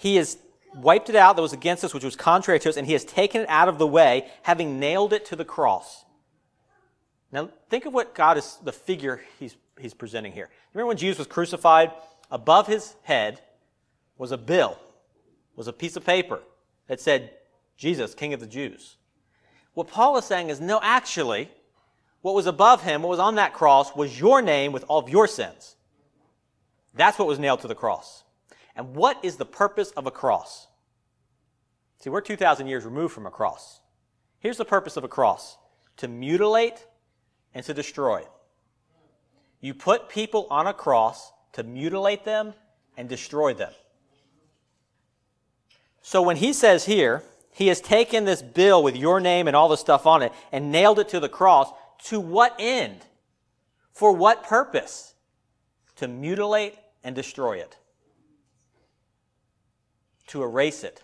He 0.00 0.16
has 0.16 0.38
wiped 0.74 1.10
it 1.10 1.14
out 1.14 1.36
that 1.36 1.42
was 1.42 1.52
against 1.52 1.84
us, 1.84 1.92
which 1.92 2.04
was 2.04 2.16
contrary 2.16 2.58
to 2.60 2.70
us, 2.70 2.78
and 2.78 2.86
he 2.86 2.94
has 2.94 3.04
taken 3.04 3.42
it 3.42 3.48
out 3.50 3.68
of 3.68 3.76
the 3.76 3.86
way, 3.86 4.30
having 4.40 4.80
nailed 4.80 5.12
it 5.12 5.26
to 5.26 5.36
the 5.36 5.44
cross. 5.44 6.06
Now, 7.30 7.50
think 7.68 7.84
of 7.84 7.92
what 7.92 8.14
God 8.14 8.38
is, 8.38 8.56
the 8.64 8.72
figure 8.72 9.20
he's, 9.38 9.56
he's 9.78 9.92
presenting 9.92 10.32
here. 10.32 10.48
Remember 10.72 10.86
when 10.88 10.96
Jesus 10.96 11.18
was 11.18 11.26
crucified? 11.26 11.92
Above 12.30 12.66
his 12.66 12.94
head 13.02 13.42
was 14.16 14.32
a 14.32 14.38
bill, 14.38 14.78
was 15.54 15.68
a 15.68 15.72
piece 15.72 15.96
of 15.96 16.06
paper 16.06 16.40
that 16.86 16.98
said, 16.98 17.32
Jesus, 17.76 18.14
King 18.14 18.32
of 18.32 18.40
the 18.40 18.46
Jews. 18.46 18.96
What 19.74 19.88
Paul 19.88 20.16
is 20.16 20.24
saying 20.24 20.48
is, 20.48 20.62
no, 20.62 20.80
actually, 20.82 21.50
what 22.22 22.34
was 22.34 22.46
above 22.46 22.84
him, 22.84 23.02
what 23.02 23.10
was 23.10 23.18
on 23.18 23.34
that 23.34 23.52
cross, 23.52 23.94
was 23.94 24.18
your 24.18 24.40
name 24.40 24.72
with 24.72 24.84
all 24.88 25.00
of 25.00 25.10
your 25.10 25.26
sins. 25.26 25.76
That's 26.94 27.18
what 27.18 27.28
was 27.28 27.38
nailed 27.38 27.60
to 27.60 27.68
the 27.68 27.74
cross. 27.74 28.24
And 28.80 28.96
what 28.96 29.22
is 29.22 29.36
the 29.36 29.44
purpose 29.44 29.90
of 29.90 30.06
a 30.06 30.10
cross? 30.10 30.66
See, 31.98 32.08
we're 32.08 32.22
2,000 32.22 32.66
years 32.66 32.86
removed 32.86 33.12
from 33.12 33.26
a 33.26 33.30
cross. 33.30 33.80
Here's 34.38 34.56
the 34.56 34.64
purpose 34.64 34.96
of 34.96 35.04
a 35.04 35.08
cross 35.08 35.58
to 35.98 36.08
mutilate 36.08 36.86
and 37.52 37.62
to 37.66 37.74
destroy. 37.74 38.24
You 39.60 39.74
put 39.74 40.08
people 40.08 40.46
on 40.48 40.66
a 40.66 40.72
cross 40.72 41.30
to 41.52 41.62
mutilate 41.62 42.24
them 42.24 42.54
and 42.96 43.06
destroy 43.06 43.52
them. 43.52 43.74
So 46.00 46.22
when 46.22 46.36
he 46.36 46.54
says 46.54 46.86
here, 46.86 47.22
he 47.52 47.66
has 47.66 47.82
taken 47.82 48.24
this 48.24 48.40
bill 48.40 48.82
with 48.82 48.96
your 48.96 49.20
name 49.20 49.46
and 49.46 49.54
all 49.54 49.68
the 49.68 49.76
stuff 49.76 50.06
on 50.06 50.22
it 50.22 50.32
and 50.52 50.72
nailed 50.72 50.98
it 50.98 51.10
to 51.10 51.20
the 51.20 51.28
cross, 51.28 51.70
to 52.04 52.18
what 52.18 52.56
end? 52.58 53.04
For 53.92 54.10
what 54.10 54.42
purpose? 54.42 55.12
To 55.96 56.08
mutilate 56.08 56.78
and 57.04 57.14
destroy 57.14 57.58
it 57.58 57.76
to 60.30 60.42
erase 60.44 60.84
it, 60.84 61.02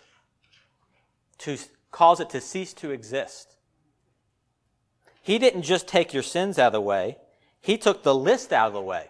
to 1.37 1.57
cause 1.91 2.21
it 2.21 2.29
to 2.29 2.39
cease 2.39 2.73
to 2.73 2.91
exist. 2.91 3.57
He 5.21 5.37
didn't 5.37 5.63
just 5.63 5.85
take 5.85 6.13
your 6.13 6.23
sins 6.23 6.57
out 6.57 6.67
of 6.67 6.73
the 6.73 6.81
way, 6.81 7.17
He 7.59 7.77
took 7.77 8.03
the 8.03 8.15
list 8.15 8.53
out 8.53 8.67
of 8.67 8.73
the 8.73 8.81
way. 8.81 9.07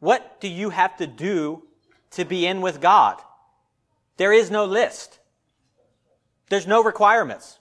What 0.00 0.40
do 0.40 0.48
you 0.48 0.70
have 0.70 0.96
to 0.96 1.06
do 1.06 1.62
to 2.12 2.24
be 2.24 2.44
in 2.44 2.60
with 2.60 2.80
God? 2.80 3.18
There 4.16 4.32
is 4.32 4.50
no 4.50 4.64
list. 4.64 5.20
There's 6.48 6.66
no 6.66 6.82
requirements. 6.82 7.60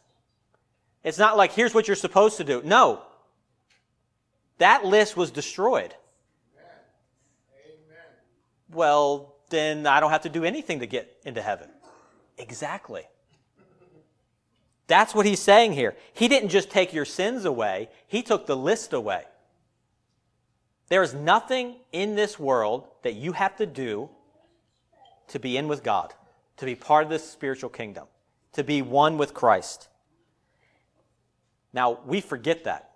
It's 1.04 1.20
not 1.20 1.38
like, 1.38 1.52
here's 1.52 1.76
what 1.76 1.88
you're 1.88 1.96
supposed 1.96 2.38
to 2.38 2.44
do. 2.44 2.63
No. 2.65 3.04
That 4.58 4.84
list 4.86 5.15
was 5.15 5.30
destroyed. 5.30 5.94
Amen. 6.58 8.08
Well, 8.72 9.31
then 9.51 9.85
I 9.85 9.99
don't 9.99 10.11
have 10.11 10.23
to 10.23 10.29
do 10.29 10.43
anything 10.43 10.79
to 10.79 10.87
get 10.87 11.15
into 11.25 11.41
heaven. 11.41 11.69
Exactly. 12.37 13.03
That's 14.87 15.13
what 15.13 15.25
he's 15.25 15.39
saying 15.39 15.73
here. 15.73 15.95
He 16.13 16.27
didn't 16.27 16.49
just 16.49 16.69
take 16.69 16.91
your 16.91 17.05
sins 17.05 17.45
away, 17.45 17.89
he 18.07 18.23
took 18.23 18.45
the 18.45 18.57
list 18.57 18.93
away. 18.93 19.23
There 20.89 21.03
is 21.03 21.13
nothing 21.13 21.75
in 21.93 22.15
this 22.15 22.37
world 22.37 22.87
that 23.03 23.13
you 23.13 23.31
have 23.31 23.55
to 23.57 23.65
do 23.65 24.09
to 25.29 25.39
be 25.39 25.55
in 25.55 25.69
with 25.69 25.83
God, 25.83 26.13
to 26.57 26.65
be 26.65 26.75
part 26.75 27.05
of 27.05 27.09
this 27.09 27.29
spiritual 27.29 27.69
kingdom, 27.69 28.07
to 28.51 28.63
be 28.63 28.81
one 28.81 29.17
with 29.17 29.33
Christ. 29.33 29.87
Now, 31.71 31.99
we 32.05 32.19
forget 32.19 32.65
that. 32.65 32.91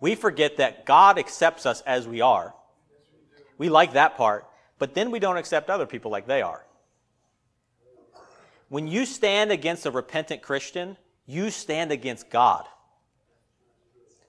We 0.00 0.16
forget 0.16 0.56
that 0.56 0.84
God 0.84 1.18
accepts 1.18 1.64
us 1.64 1.82
as 1.82 2.08
we 2.08 2.20
are. 2.20 2.54
We 3.56 3.68
like 3.68 3.92
that 3.92 4.16
part 4.16 4.46
but 4.78 4.94
then 4.94 5.10
we 5.10 5.18
don't 5.18 5.36
accept 5.36 5.70
other 5.70 5.86
people 5.86 6.10
like 6.10 6.26
they 6.26 6.42
are. 6.42 6.64
When 8.68 8.88
you 8.88 9.06
stand 9.06 9.52
against 9.52 9.86
a 9.86 9.90
repentant 9.90 10.42
Christian, 10.42 10.96
you 11.26 11.50
stand 11.50 11.92
against 11.92 12.30
God. 12.30 12.64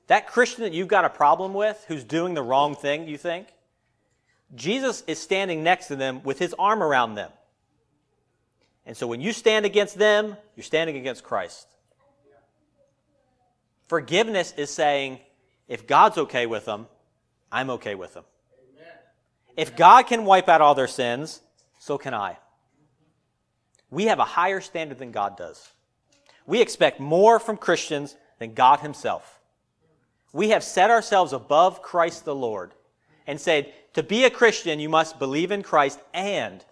That 0.08 0.28
Christian 0.28 0.64
that 0.64 0.74
you've 0.74 0.88
got 0.88 1.06
a 1.06 1.10
problem 1.10 1.54
with, 1.54 1.84
who's 1.88 2.04
doing 2.04 2.34
the 2.34 2.44
wrong 2.44 2.76
thing, 2.76 3.08
you 3.08 3.18
think, 3.18 3.48
Jesus 4.56 5.04
is 5.08 5.20
standing 5.20 5.64
next 5.64 5.88
to 5.88 5.96
them 5.96 6.24
with 6.24 6.40
his 6.40 6.56
arm 6.58 6.82
around 6.82 7.16
them. 7.16 7.32
And 8.86 8.96
so 8.96 9.06
when 9.06 9.20
you 9.20 9.34
stand 9.34 9.66
against 9.66 9.98
them, 9.98 10.38
you're 10.56 10.64
standing 10.64 10.96
against 10.96 11.24
Christ. 11.24 11.68
Forgiveness 13.88 14.54
is 14.56 14.70
saying, 14.70 15.20
if 15.68 15.88
God's 15.88 16.18
okay 16.18 16.46
with 16.46 16.66
them, 16.66 16.88
I'm 17.52 17.70
okay 17.72 17.96
with 17.96 18.14
them. 18.14 18.24
If 19.58 19.76
God 19.76 20.04
can 20.04 20.24
wipe 20.24 20.48
out 20.48 20.62
all 20.62 20.76
their 20.76 20.88
sins, 20.88 21.42
so 21.80 21.98
can 21.98 22.14
I. 22.14 22.38
We 23.90 24.06
have 24.06 24.20
a 24.20 24.26
higher 24.26 24.62
standard 24.62 25.00
than 25.00 25.12
God 25.12 25.36
does. 25.36 25.72
We 26.46 26.62
expect 26.62 27.00
more 27.00 27.40
from 27.40 27.58
Christians 27.58 28.16
than 28.40 28.54
God 28.54 28.80
Himself. 28.80 29.40
We 30.32 30.50
have 30.50 30.64
set 30.64 30.92
ourselves 30.92 31.34
above 31.34 31.82
Christ 31.82 32.24
the 32.24 32.36
Lord 32.36 32.74
and 33.26 33.42
said, 33.42 33.74
to 33.94 34.04
be 34.04 34.26
a 34.26 34.30
Christian, 34.30 34.80
you 34.80 34.90
must 34.90 35.18
believe 35.18 35.52
in 35.52 35.64
Christ 35.64 36.00
and, 36.14 36.64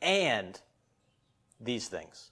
and 0.00 0.58
these 1.60 1.88
things. 1.88 2.30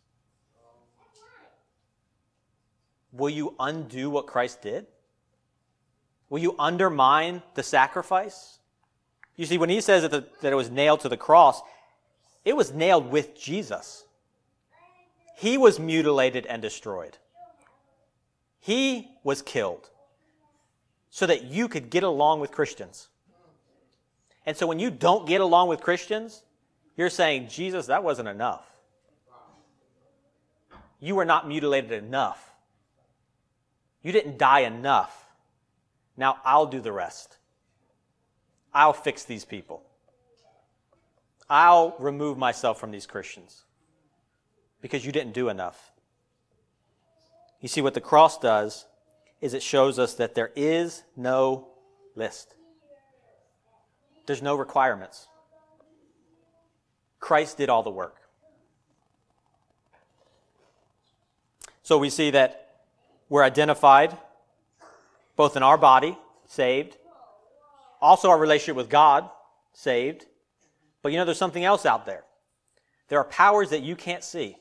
Will 3.12 3.30
you 3.30 3.56
undo 3.58 4.08
what 4.08 4.28
Christ 4.28 4.62
did? 4.62 4.86
Will 6.28 6.38
you 6.38 6.54
undermine 6.58 7.42
the 7.54 7.62
sacrifice? 7.64 8.55
You 9.36 9.46
see, 9.46 9.58
when 9.58 9.68
he 9.68 9.80
says 9.80 10.02
that, 10.02 10.10
the, 10.10 10.26
that 10.40 10.52
it 10.52 10.56
was 10.56 10.70
nailed 10.70 11.00
to 11.00 11.08
the 11.08 11.16
cross, 11.16 11.60
it 12.44 12.56
was 12.56 12.72
nailed 12.72 13.10
with 13.10 13.38
Jesus. 13.38 14.04
He 15.36 15.58
was 15.58 15.78
mutilated 15.78 16.46
and 16.46 16.62
destroyed. 16.62 17.18
He 18.60 19.10
was 19.22 19.42
killed 19.42 19.90
so 21.10 21.26
that 21.26 21.44
you 21.44 21.68
could 21.68 21.90
get 21.90 22.02
along 22.02 22.40
with 22.40 22.50
Christians. 22.50 23.08
And 24.46 24.56
so 24.56 24.66
when 24.66 24.78
you 24.78 24.90
don't 24.90 25.26
get 25.26 25.40
along 25.40 25.68
with 25.68 25.80
Christians, 25.80 26.42
you're 26.96 27.10
saying, 27.10 27.48
Jesus, 27.48 27.86
that 27.86 28.02
wasn't 28.02 28.28
enough. 28.28 28.64
You 31.00 31.14
were 31.14 31.24
not 31.24 31.46
mutilated 31.46 31.92
enough. 31.92 32.52
You 34.02 34.12
didn't 34.12 34.38
die 34.38 34.60
enough. 34.60 35.26
Now 36.16 36.38
I'll 36.44 36.66
do 36.66 36.80
the 36.80 36.92
rest. 36.92 37.35
I'll 38.76 38.92
fix 38.92 39.24
these 39.24 39.46
people. 39.46 39.82
I'll 41.48 41.96
remove 41.98 42.36
myself 42.36 42.78
from 42.78 42.90
these 42.90 43.06
Christians 43.06 43.64
because 44.82 45.06
you 45.06 45.12
didn't 45.12 45.32
do 45.32 45.48
enough. 45.48 45.92
You 47.62 47.68
see, 47.68 47.80
what 47.80 47.94
the 47.94 48.02
cross 48.02 48.38
does 48.38 48.84
is 49.40 49.54
it 49.54 49.62
shows 49.62 49.98
us 49.98 50.12
that 50.16 50.34
there 50.34 50.52
is 50.54 51.04
no 51.16 51.68
list, 52.14 52.54
there's 54.26 54.42
no 54.42 54.54
requirements. 54.54 55.26
Christ 57.18 57.56
did 57.56 57.70
all 57.70 57.82
the 57.82 57.90
work. 57.90 58.16
So 61.82 61.96
we 61.96 62.10
see 62.10 62.30
that 62.32 62.82
we're 63.30 63.42
identified 63.42 64.18
both 65.34 65.56
in 65.56 65.62
our 65.62 65.78
body, 65.78 66.18
saved, 66.46 66.98
also 68.00 68.30
our 68.30 68.38
relationship 68.38 68.76
with 68.76 68.88
God, 68.88 69.28
saved. 69.72 70.26
But 71.02 71.12
you 71.12 71.18
know, 71.18 71.24
there's 71.24 71.38
something 71.38 71.64
else 71.64 71.86
out 71.86 72.06
there. 72.06 72.24
There 73.08 73.18
are 73.18 73.24
powers 73.24 73.70
that 73.70 73.82
you 73.82 73.94
can't 73.96 74.24
see 74.24 74.56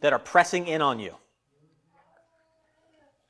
that 0.00 0.12
are 0.12 0.18
pressing 0.18 0.66
in 0.66 0.80
on 0.80 1.00
you. 1.00 1.14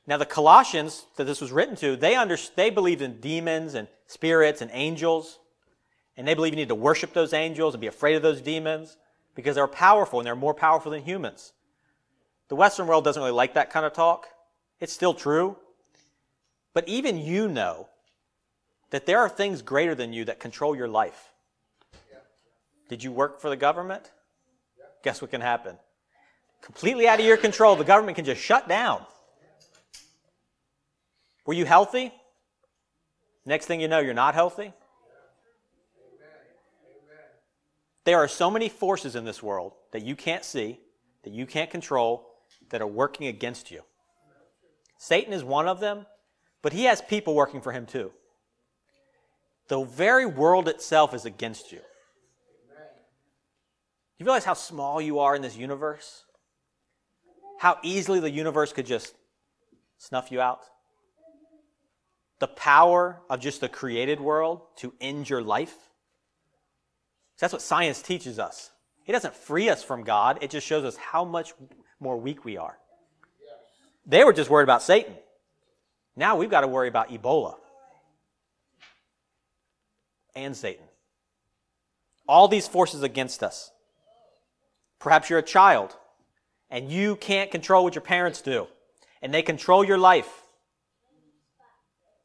Now, 0.07 0.17
the 0.17 0.25
Colossians 0.25 1.05
that 1.17 1.25
this 1.25 1.41
was 1.41 1.51
written 1.51 1.75
to, 1.77 1.95
they, 1.95 2.15
under, 2.15 2.37
they 2.55 2.69
believed 2.69 3.01
in 3.01 3.19
demons 3.19 3.75
and 3.75 3.87
spirits 4.07 4.61
and 4.61 4.71
angels, 4.73 5.37
and 6.17 6.27
they 6.27 6.33
believe 6.33 6.53
you 6.53 6.57
need 6.57 6.69
to 6.69 6.75
worship 6.75 7.13
those 7.13 7.33
angels 7.33 7.73
and 7.75 7.81
be 7.81 7.87
afraid 7.87 8.15
of 8.15 8.23
those 8.23 8.41
demons 8.41 8.97
because 9.35 9.55
they're 9.55 9.67
powerful 9.67 10.19
and 10.19 10.25
they're 10.25 10.35
more 10.35 10.53
powerful 10.53 10.91
than 10.91 11.03
humans. 11.03 11.53
The 12.47 12.55
Western 12.55 12.87
world 12.87 13.03
doesn't 13.03 13.21
really 13.21 13.33
like 13.33 13.53
that 13.53 13.69
kind 13.69 13.85
of 13.85 13.93
talk. 13.93 14.27
It's 14.79 14.93
still 14.93 15.13
true. 15.13 15.57
But 16.73 16.87
even 16.87 17.19
you 17.19 17.47
know 17.47 17.88
that 18.91 19.05
there 19.05 19.19
are 19.19 19.29
things 19.29 19.61
greater 19.61 19.95
than 19.95 20.13
you 20.13 20.25
that 20.25 20.39
control 20.39 20.75
your 20.75 20.87
life. 20.87 21.31
Did 22.89 23.03
you 23.03 23.11
work 23.11 23.39
for 23.39 23.49
the 23.49 23.57
government? 23.57 24.11
Guess 25.03 25.21
what 25.21 25.31
can 25.31 25.41
happen? 25.41 25.77
Completely 26.61 27.07
out 27.07 27.19
of 27.19 27.25
your 27.25 27.37
control, 27.37 27.75
the 27.75 27.83
government 27.83 28.15
can 28.15 28.25
just 28.25 28.41
shut 28.41 28.67
down. 28.67 29.05
Were 31.45 31.53
you 31.53 31.65
healthy? 31.65 32.11
Next 33.45 33.65
thing 33.65 33.79
you 33.79 33.87
know, 33.87 33.99
you're 33.99 34.13
not 34.13 34.33
healthy. 34.33 34.73
There 38.05 38.17
are 38.17 38.27
so 38.27 38.49
many 38.49 38.69
forces 38.69 39.15
in 39.15 39.23
this 39.23 39.43
world 39.43 39.73
that 39.91 40.03
you 40.03 40.15
can't 40.15 40.43
see, 40.43 40.79
that 41.23 41.33
you 41.33 41.45
can't 41.45 41.69
control, 41.69 42.27
that 42.69 42.81
are 42.81 42.87
working 42.87 43.27
against 43.27 43.71
you. 43.71 43.81
Satan 44.97 45.31
is 45.31 45.43
one 45.43 45.67
of 45.67 45.79
them, 45.79 46.05
but 46.61 46.73
he 46.73 46.85
has 46.85 47.01
people 47.01 47.35
working 47.35 47.61
for 47.61 47.71
him 47.71 47.85
too. 47.85 48.11
The 49.69 49.83
very 49.83 50.25
world 50.25 50.67
itself 50.67 51.13
is 51.13 51.25
against 51.25 51.71
you. 51.71 51.79
You 54.17 54.25
realize 54.25 54.43
how 54.43 54.55
small 54.55 54.99
you 54.99 55.19
are 55.19 55.35
in 55.35 55.41
this 55.41 55.55
universe? 55.55 56.25
How 57.59 57.77
easily 57.83 58.19
the 58.19 58.31
universe 58.31 58.73
could 58.73 58.87
just 58.87 59.13
snuff 59.97 60.31
you 60.31 60.41
out? 60.41 60.61
The 62.39 62.47
power 62.47 63.21
of 63.29 63.39
just 63.39 63.61
the 63.61 63.69
created 63.69 64.19
world 64.19 64.61
to 64.77 64.93
end 64.99 65.29
your 65.29 65.41
life? 65.41 65.75
That's 67.39 67.53
what 67.53 67.61
science 67.61 68.01
teaches 68.01 68.39
us. 68.39 68.71
It 69.05 69.13
doesn't 69.13 69.35
free 69.35 69.69
us 69.69 69.83
from 69.83 70.03
God, 70.03 70.39
it 70.41 70.49
just 70.49 70.67
shows 70.67 70.83
us 70.83 70.97
how 70.97 71.23
much 71.23 71.53
more 71.99 72.17
weak 72.17 72.43
we 72.43 72.57
are. 72.57 72.77
They 74.05 74.23
were 74.23 74.33
just 74.33 74.49
worried 74.49 74.63
about 74.63 74.81
Satan. 74.81 75.13
Now 76.15 76.37
we've 76.37 76.49
got 76.49 76.61
to 76.61 76.67
worry 76.67 76.87
about 76.87 77.09
Ebola 77.09 77.55
and 80.35 80.55
Satan. 80.55 80.85
All 82.27 82.47
these 82.47 82.67
forces 82.67 83.03
against 83.03 83.43
us. 83.43 83.71
Perhaps 84.99 85.29
you're 85.29 85.39
a 85.39 85.43
child 85.43 85.95
and 86.69 86.91
you 86.91 87.15
can't 87.15 87.51
control 87.51 87.83
what 87.83 87.95
your 87.95 88.01
parents 88.01 88.41
do, 88.41 88.67
and 89.21 89.33
they 89.33 89.41
control 89.41 89.83
your 89.83 89.97
life. 89.97 90.43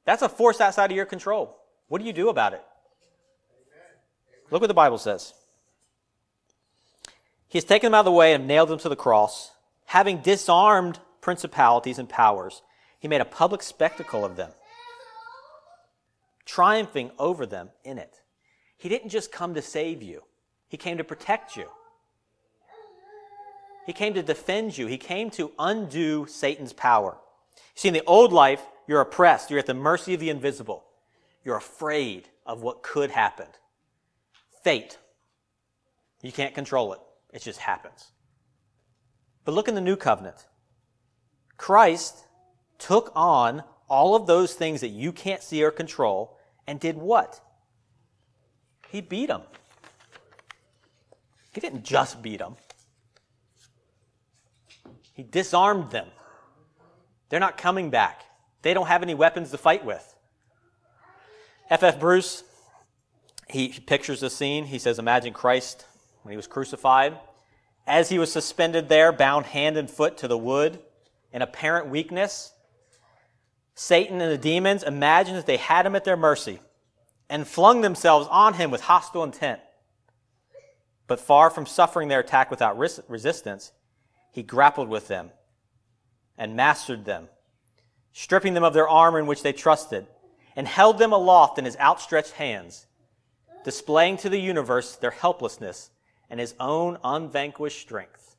That's 0.05 0.23
a 0.23 0.29
force 0.29 0.61
outside 0.61 0.90
of 0.90 0.97
your 0.97 1.07
control. 1.07 1.57
What 1.88 2.01
do 2.01 2.05
you 2.05 2.12
do 2.12 2.29
about 2.29 2.53
it? 2.53 2.62
Look 4.51 4.61
what 4.61 4.69
the 4.69 4.75
Bible 4.75 4.99
says. 4.99 5.33
He 7.49 7.57
has 7.57 7.64
taken 7.64 7.87
them 7.87 7.95
out 7.95 8.01
of 8.01 8.07
the 8.07 8.12
way 8.12 8.35
and 8.35 8.47
nailed 8.47 8.69
them 8.69 8.79
to 8.81 8.88
the 8.88 8.97
cross, 8.97 9.53
having 9.87 10.19
disarmed 10.19 10.99
principalities 11.21 11.99
and 11.99 12.09
powers. 12.09 12.62
He 12.99 13.09
made 13.09 13.21
a 13.21 13.27
public 13.27 13.62
spectacle 13.62 14.25
of 14.25 14.37
them 14.37 14.51
triumphing 16.44 17.11
over 17.18 17.46
them 17.46 17.70
in 17.85 17.98
it. 17.98 18.20
He 18.76 18.88
didn't 18.88 19.11
just 19.11 19.33
come 19.33 19.54
to 19.54 19.62
save 19.62 20.02
you, 20.02 20.22
He 20.68 20.76
came 20.76 20.98
to 20.98 21.04
protect 21.04 21.57
you. 21.57 21.68
He 23.87 23.92
came 23.92 24.14
to 24.14 24.22
defend 24.22 24.78
you. 24.78 24.87
He 24.87 24.96
came 24.96 25.30
to 25.33 25.52
undo 25.59 26.26
Satan's 26.26 26.72
power. 26.72 27.18
See, 27.74 27.88
in 27.88 27.94
the 27.94 28.04
old 28.07 28.33
life, 28.33 28.62
you're 28.87 29.00
oppressed. 29.00 29.50
You're 29.50 29.59
at 29.59 29.66
the 29.66 29.74
mercy 29.74 30.14
of 30.14 30.20
the 30.20 30.30
invisible. 30.30 30.85
You're 31.44 31.57
afraid 31.57 32.28
of 32.46 32.62
what 32.62 32.83
could 32.83 33.11
happen. 33.11 33.46
Fate. 34.62 34.98
You 36.22 36.33
can't 36.33 36.54
control 36.54 36.94
it. 36.94 37.00
It 37.33 37.42
just 37.42 37.61
happens. 37.61 38.12
But 39.44 39.52
look 39.52 39.68
in 39.68 39.74
the 39.74 39.80
new 39.80 39.96
covenant. 39.96 40.46
Christ 41.59 42.24
took 42.78 43.12
on 43.14 43.62
all 43.88 44.14
of 44.14 44.26
those 44.26 44.54
things 44.54 44.80
that 44.80 44.88
you 44.88 45.12
can't 45.12 45.42
see 45.42 45.62
or 45.62 45.70
control 45.70 46.34
and 46.66 46.81
did 46.81 46.96
what? 46.96 47.40
He 48.88 49.00
beat 49.00 49.27
them. 49.27 49.42
He 51.53 51.61
didn't 51.61 51.85
just 51.85 52.22
beat 52.22 52.38
them, 52.38 52.57
he 55.12 55.22
disarmed 55.22 55.90
them. 55.90 56.09
They're 57.29 57.40
not 57.40 57.57
coming 57.57 57.90
back. 57.90 58.22
They 58.62 58.74
don't 58.74 58.87
have 58.87 59.03
any 59.03 59.14
weapons 59.14 59.50
to 59.50 59.59
fight 59.59 59.85
with. 59.85 60.14
F.F. 61.70 61.94
F. 61.94 62.00
Bruce, 62.00 62.44
he 63.48 63.68
pictures 63.68 64.20
the 64.20 64.31
scene. 64.31 64.66
He 64.66 64.79
says, 64.79 64.98
Imagine 64.98 65.33
Christ 65.33 65.87
when 66.22 66.31
he 66.31 66.37
was 66.37 66.46
crucified. 66.46 67.18
As 67.87 68.09
he 68.09 68.18
was 68.18 68.33
suspended 68.33 68.88
there, 68.88 69.12
bound 69.12 69.46
hand 69.46 69.77
and 69.77 69.90
foot 69.90 70.16
to 70.18 70.29
the 70.29 70.38
wood 70.38 70.79
in 71.33 71.42
apparent 71.42 71.88
weakness, 71.88 72.53
Satan 73.75 74.21
and 74.21 74.31
the 74.31 74.39
demons 74.39 74.83
imagined 74.83 75.37
that 75.37 75.47
they 75.47 75.57
had 75.57 75.85
him 75.85 75.97
at 75.97 76.05
their 76.05 76.17
mercy 76.17 76.61
and 77.29 77.47
flung 77.47 77.81
themselves 77.81 78.29
on 78.31 78.55
him 78.55 78.71
with 78.71 78.83
hostile 78.83 79.25
intent. 79.25 79.61
But 81.07 81.21
far 81.21 81.51
from 81.51 81.67
suffering 81.67 82.09
their 82.09 82.21
attack 82.21 82.51
without 82.51 82.79
res- 82.79 83.01
resistance, 83.09 83.73
he 84.31 84.43
grappled 84.43 84.89
with 84.89 85.09
them 85.09 85.31
and 86.39 86.57
mastered 86.57 87.05
them, 87.05 87.29
stripping 88.13 88.55
them 88.55 88.65
of 88.65 88.75
their 88.75 88.89
armor 88.89 89.19
in 89.19 89.27
which 89.27 89.43
they 89.43 89.53
trusted, 89.53 90.07
and 90.57 90.69
held 90.69 90.99
them 90.99 91.13
aloft 91.13 91.59
in 91.59 91.65
his 91.65 91.77
outstretched 91.79 92.33
hands, 92.33 92.87
displaying 93.65 94.17
to 94.19 94.29
the 94.29 94.41
universe 94.41 94.97
their 94.97 95.11
helplessness 95.11 95.91
and 96.31 96.39
his 96.39 96.55
own 96.61 96.99
unvanquished 97.03 97.81
strength. 97.81 98.37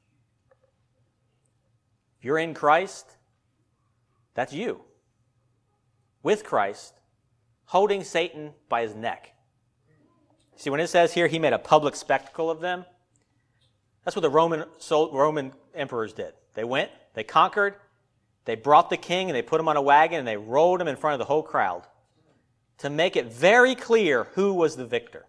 If 2.17 2.25
you're 2.25 2.39
in 2.39 2.53
Christ, 2.53 3.05
that's 4.33 4.53
you 4.53 4.81
with 6.25 6.43
Christ, 6.43 6.95
holding 7.65 8.03
Satan 8.03 8.53
by 8.67 8.81
his 8.81 8.95
neck. 8.95 9.35
See, 10.55 10.71
when 10.71 10.79
it 10.79 10.87
says 10.87 11.13
here 11.13 11.27
he 11.27 11.37
made 11.37 11.53
a 11.53 11.59
public 11.59 11.95
spectacle 11.95 12.49
of 12.49 12.61
them, 12.61 12.83
that's 14.03 14.15
what 14.15 14.23
the 14.23 14.29
Roman, 14.31 14.63
Roman 14.91 15.53
emperors 15.75 16.13
did. 16.13 16.33
They 16.55 16.63
went, 16.63 16.89
they 17.13 17.23
conquered, 17.23 17.75
they 18.45 18.55
brought 18.55 18.89
the 18.89 18.97
king, 18.97 19.29
and 19.29 19.35
they 19.35 19.43
put 19.43 19.61
him 19.61 19.67
on 19.67 19.77
a 19.77 19.81
wagon, 19.83 20.17
and 20.17 20.27
they 20.27 20.35
rolled 20.35 20.81
him 20.81 20.87
in 20.87 20.95
front 20.95 21.13
of 21.13 21.19
the 21.19 21.25
whole 21.25 21.43
crowd 21.43 21.83
to 22.79 22.89
make 22.89 23.15
it 23.15 23.31
very 23.31 23.75
clear 23.75 24.23
who 24.33 24.55
was 24.55 24.75
the 24.75 24.85
victor. 24.85 25.27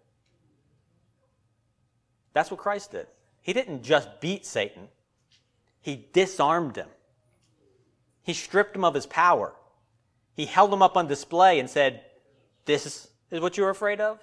That's 2.32 2.50
what 2.50 2.59
Christ 2.59 2.92
did. 2.92 3.06
He 3.42 3.52
didn't 3.52 3.82
just 3.82 4.22
beat 4.22 4.46
Satan, 4.46 4.88
he 5.82 6.06
disarmed 6.14 6.76
him, 6.76 6.88
he 8.22 8.32
stripped 8.32 8.74
him 8.74 8.85
of 8.85 8.94
his 8.94 9.04
power. 9.04 9.52
He 10.37 10.44
held 10.44 10.70
them 10.70 10.83
up 10.83 10.96
on 10.96 11.09
display 11.09 11.59
and 11.59 11.68
said, 11.68 12.03
This 12.66 13.09
is 13.31 13.40
what 13.40 13.57
you're 13.57 13.70
afraid 13.70 14.01
of? 14.01 14.22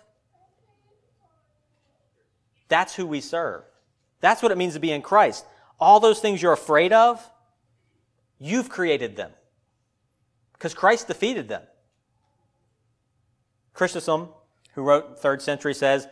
That's 2.70 2.96
who 2.96 3.06
we 3.06 3.20
serve. 3.20 3.64
That's 4.22 4.42
what 4.42 4.52
it 4.52 4.58
means 4.58 4.76
to 4.76 4.80
be 4.80 4.92
in 4.92 5.02
Christ. 5.02 5.46
All 5.80 6.00
those 6.00 6.20
things 6.20 6.42
you're 6.42 6.54
afraid 6.54 6.94
of, 6.94 7.22
you've 8.40 8.70
created 8.70 9.16
them. 9.16 9.32
Because 10.54 10.74
Christ 10.74 11.08
defeated 11.08 11.50
them. 11.50 11.64
Chrysostom, 13.74 14.30
who 14.76 14.84
wrote 14.84 15.20
third 15.20 15.42
century, 15.42 15.74
says, 15.74 16.08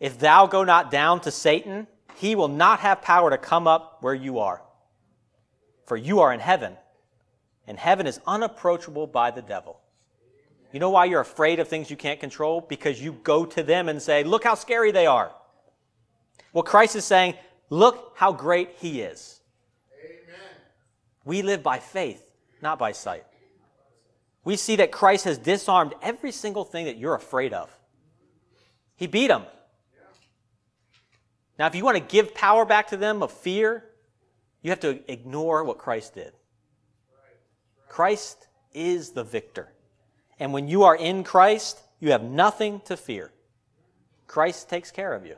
If 0.00 0.18
thou 0.18 0.46
go 0.46 0.64
not 0.64 0.90
down 0.90 1.20
to 1.20 1.30
Satan, 1.30 1.86
he 2.16 2.34
will 2.34 2.48
not 2.48 2.80
have 2.80 3.00
power 3.00 3.30
to 3.30 3.38
come 3.38 3.66
up 3.66 3.98
where 4.00 4.14
you 4.14 4.40
are. 4.40 4.62
For 5.86 5.96
you 5.96 6.20
are 6.20 6.32
in 6.32 6.40
heaven, 6.40 6.76
and 7.66 7.78
heaven 7.78 8.06
is 8.06 8.20
unapproachable 8.26 9.06
by 9.06 9.30
the 9.30 9.42
devil. 9.42 9.80
You 10.72 10.80
know 10.80 10.90
why 10.90 11.04
you're 11.04 11.20
afraid 11.20 11.60
of 11.60 11.68
things 11.68 11.90
you 11.90 11.96
can't 11.96 12.18
control? 12.18 12.60
Because 12.60 13.00
you 13.00 13.12
go 13.22 13.46
to 13.46 13.62
them 13.62 13.88
and 13.88 14.02
say, 14.02 14.24
Look 14.24 14.44
how 14.44 14.54
scary 14.54 14.90
they 14.90 15.06
are. 15.06 15.32
Well, 16.52 16.64
Christ 16.64 16.96
is 16.96 17.04
saying, 17.04 17.34
Look 17.70 18.12
how 18.16 18.32
great 18.32 18.70
He 18.78 19.00
is. 19.00 19.40
Amen. 20.04 20.48
We 21.24 21.42
live 21.42 21.62
by 21.62 21.78
faith, 21.78 22.28
not 22.60 22.78
by 22.78 22.92
sight. 22.92 23.24
We 24.42 24.56
see 24.56 24.76
that 24.76 24.90
Christ 24.90 25.24
has 25.24 25.38
disarmed 25.38 25.94
every 26.02 26.32
single 26.32 26.64
thing 26.64 26.86
that 26.86 26.98
you're 26.98 27.14
afraid 27.14 27.52
of. 27.52 27.70
He 28.96 29.06
beat 29.06 29.28
them. 29.28 29.44
Now, 31.58 31.66
if 31.66 31.74
you 31.76 31.84
want 31.84 31.96
to 31.96 32.02
give 32.02 32.34
power 32.34 32.64
back 32.64 32.88
to 32.88 32.96
them 32.96 33.22
of 33.22 33.30
fear, 33.30 33.84
You 34.64 34.70
have 34.70 34.80
to 34.80 34.98
ignore 35.12 35.62
what 35.62 35.76
Christ 35.76 36.14
did. 36.14 36.32
Christ 37.94 38.48
is 38.72 39.10
the 39.10 39.22
victor. 39.22 39.68
And 40.40 40.52
when 40.52 40.66
you 40.66 40.82
are 40.82 40.96
in 40.96 41.22
Christ, 41.22 41.80
you 42.00 42.10
have 42.10 42.24
nothing 42.24 42.80
to 42.86 42.96
fear. 42.96 43.30
Christ 44.26 44.68
takes 44.68 44.90
care 44.90 45.12
of 45.12 45.24
you. 45.24 45.36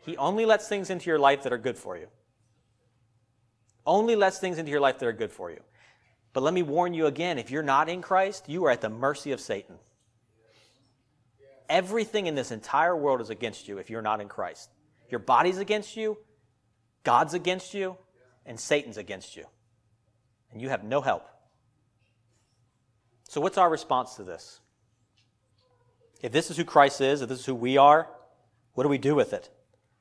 He 0.00 0.16
only 0.16 0.46
lets 0.46 0.68
things 0.68 0.88
into 0.88 1.10
your 1.10 1.18
life 1.18 1.42
that 1.42 1.52
are 1.52 1.58
good 1.58 1.76
for 1.76 1.98
you. 1.98 2.06
Only 3.84 4.16
lets 4.16 4.38
things 4.38 4.56
into 4.56 4.70
your 4.70 4.80
life 4.80 4.98
that 5.00 5.06
are 5.06 5.12
good 5.12 5.30
for 5.30 5.50
you. 5.50 5.60
But 6.32 6.42
let 6.42 6.54
me 6.54 6.62
warn 6.62 6.94
you 6.94 7.04
again 7.04 7.38
if 7.38 7.50
you're 7.50 7.62
not 7.62 7.90
in 7.90 8.00
Christ, 8.00 8.48
you 8.48 8.64
are 8.64 8.70
at 8.70 8.80
the 8.80 8.88
mercy 8.88 9.32
of 9.32 9.40
Satan. 9.42 9.76
Everything 11.68 12.26
in 12.26 12.34
this 12.34 12.52
entire 12.52 12.96
world 12.96 13.20
is 13.20 13.28
against 13.28 13.68
you 13.68 13.76
if 13.76 13.90
you're 13.90 14.00
not 14.00 14.22
in 14.22 14.28
Christ. 14.28 14.70
Your 15.10 15.20
body's 15.20 15.58
against 15.58 15.94
you, 15.94 16.16
God's 17.02 17.34
against 17.34 17.74
you, 17.74 17.98
and 18.46 18.58
Satan's 18.58 18.96
against 18.96 19.36
you. 19.36 19.44
And 20.50 20.62
you 20.62 20.70
have 20.70 20.82
no 20.82 21.02
help. 21.02 21.28
So, 23.28 23.40
what's 23.40 23.58
our 23.58 23.68
response 23.68 24.14
to 24.14 24.22
this? 24.22 24.60
If 26.22 26.32
this 26.32 26.50
is 26.50 26.56
who 26.56 26.64
Christ 26.64 27.00
is, 27.00 27.22
if 27.22 27.28
this 27.28 27.40
is 27.40 27.46
who 27.46 27.54
we 27.54 27.76
are, 27.76 28.08
what 28.74 28.84
do 28.84 28.88
we 28.88 28.98
do 28.98 29.14
with 29.14 29.32
it? 29.32 29.50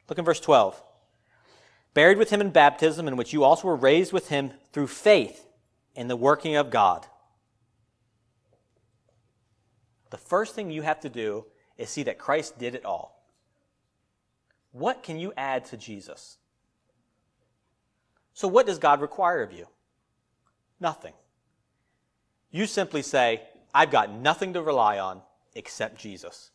Look 0.07 0.19
in 0.19 0.25
verse 0.25 0.39
12. 0.39 0.81
Buried 1.93 2.17
with 2.17 2.29
him 2.29 2.41
in 2.41 2.51
baptism, 2.51 3.07
in 3.07 3.15
which 3.15 3.33
you 3.33 3.43
also 3.43 3.67
were 3.67 3.75
raised 3.75 4.13
with 4.13 4.29
him 4.29 4.51
through 4.71 4.87
faith 4.87 5.47
in 5.95 6.07
the 6.07 6.15
working 6.15 6.55
of 6.55 6.69
God. 6.69 7.05
The 10.09 10.17
first 10.17 10.55
thing 10.55 10.69
you 10.69 10.81
have 10.81 10.99
to 11.01 11.09
do 11.09 11.45
is 11.77 11.89
see 11.89 12.03
that 12.03 12.17
Christ 12.17 12.59
did 12.59 12.75
it 12.75 12.85
all. 12.85 13.23
What 14.71 15.03
can 15.03 15.17
you 15.17 15.33
add 15.35 15.65
to 15.65 15.77
Jesus? 15.77 16.37
So, 18.33 18.47
what 18.47 18.65
does 18.65 18.77
God 18.77 18.99
require 19.01 19.41
of 19.41 19.53
you? 19.53 19.67
Nothing. 20.79 21.13
You 22.51 22.65
simply 22.65 23.01
say, 23.01 23.41
I've 23.73 23.91
got 23.91 24.11
nothing 24.11 24.53
to 24.53 24.61
rely 24.61 24.99
on 24.99 25.21
except 25.53 25.99
Jesus. 25.99 26.51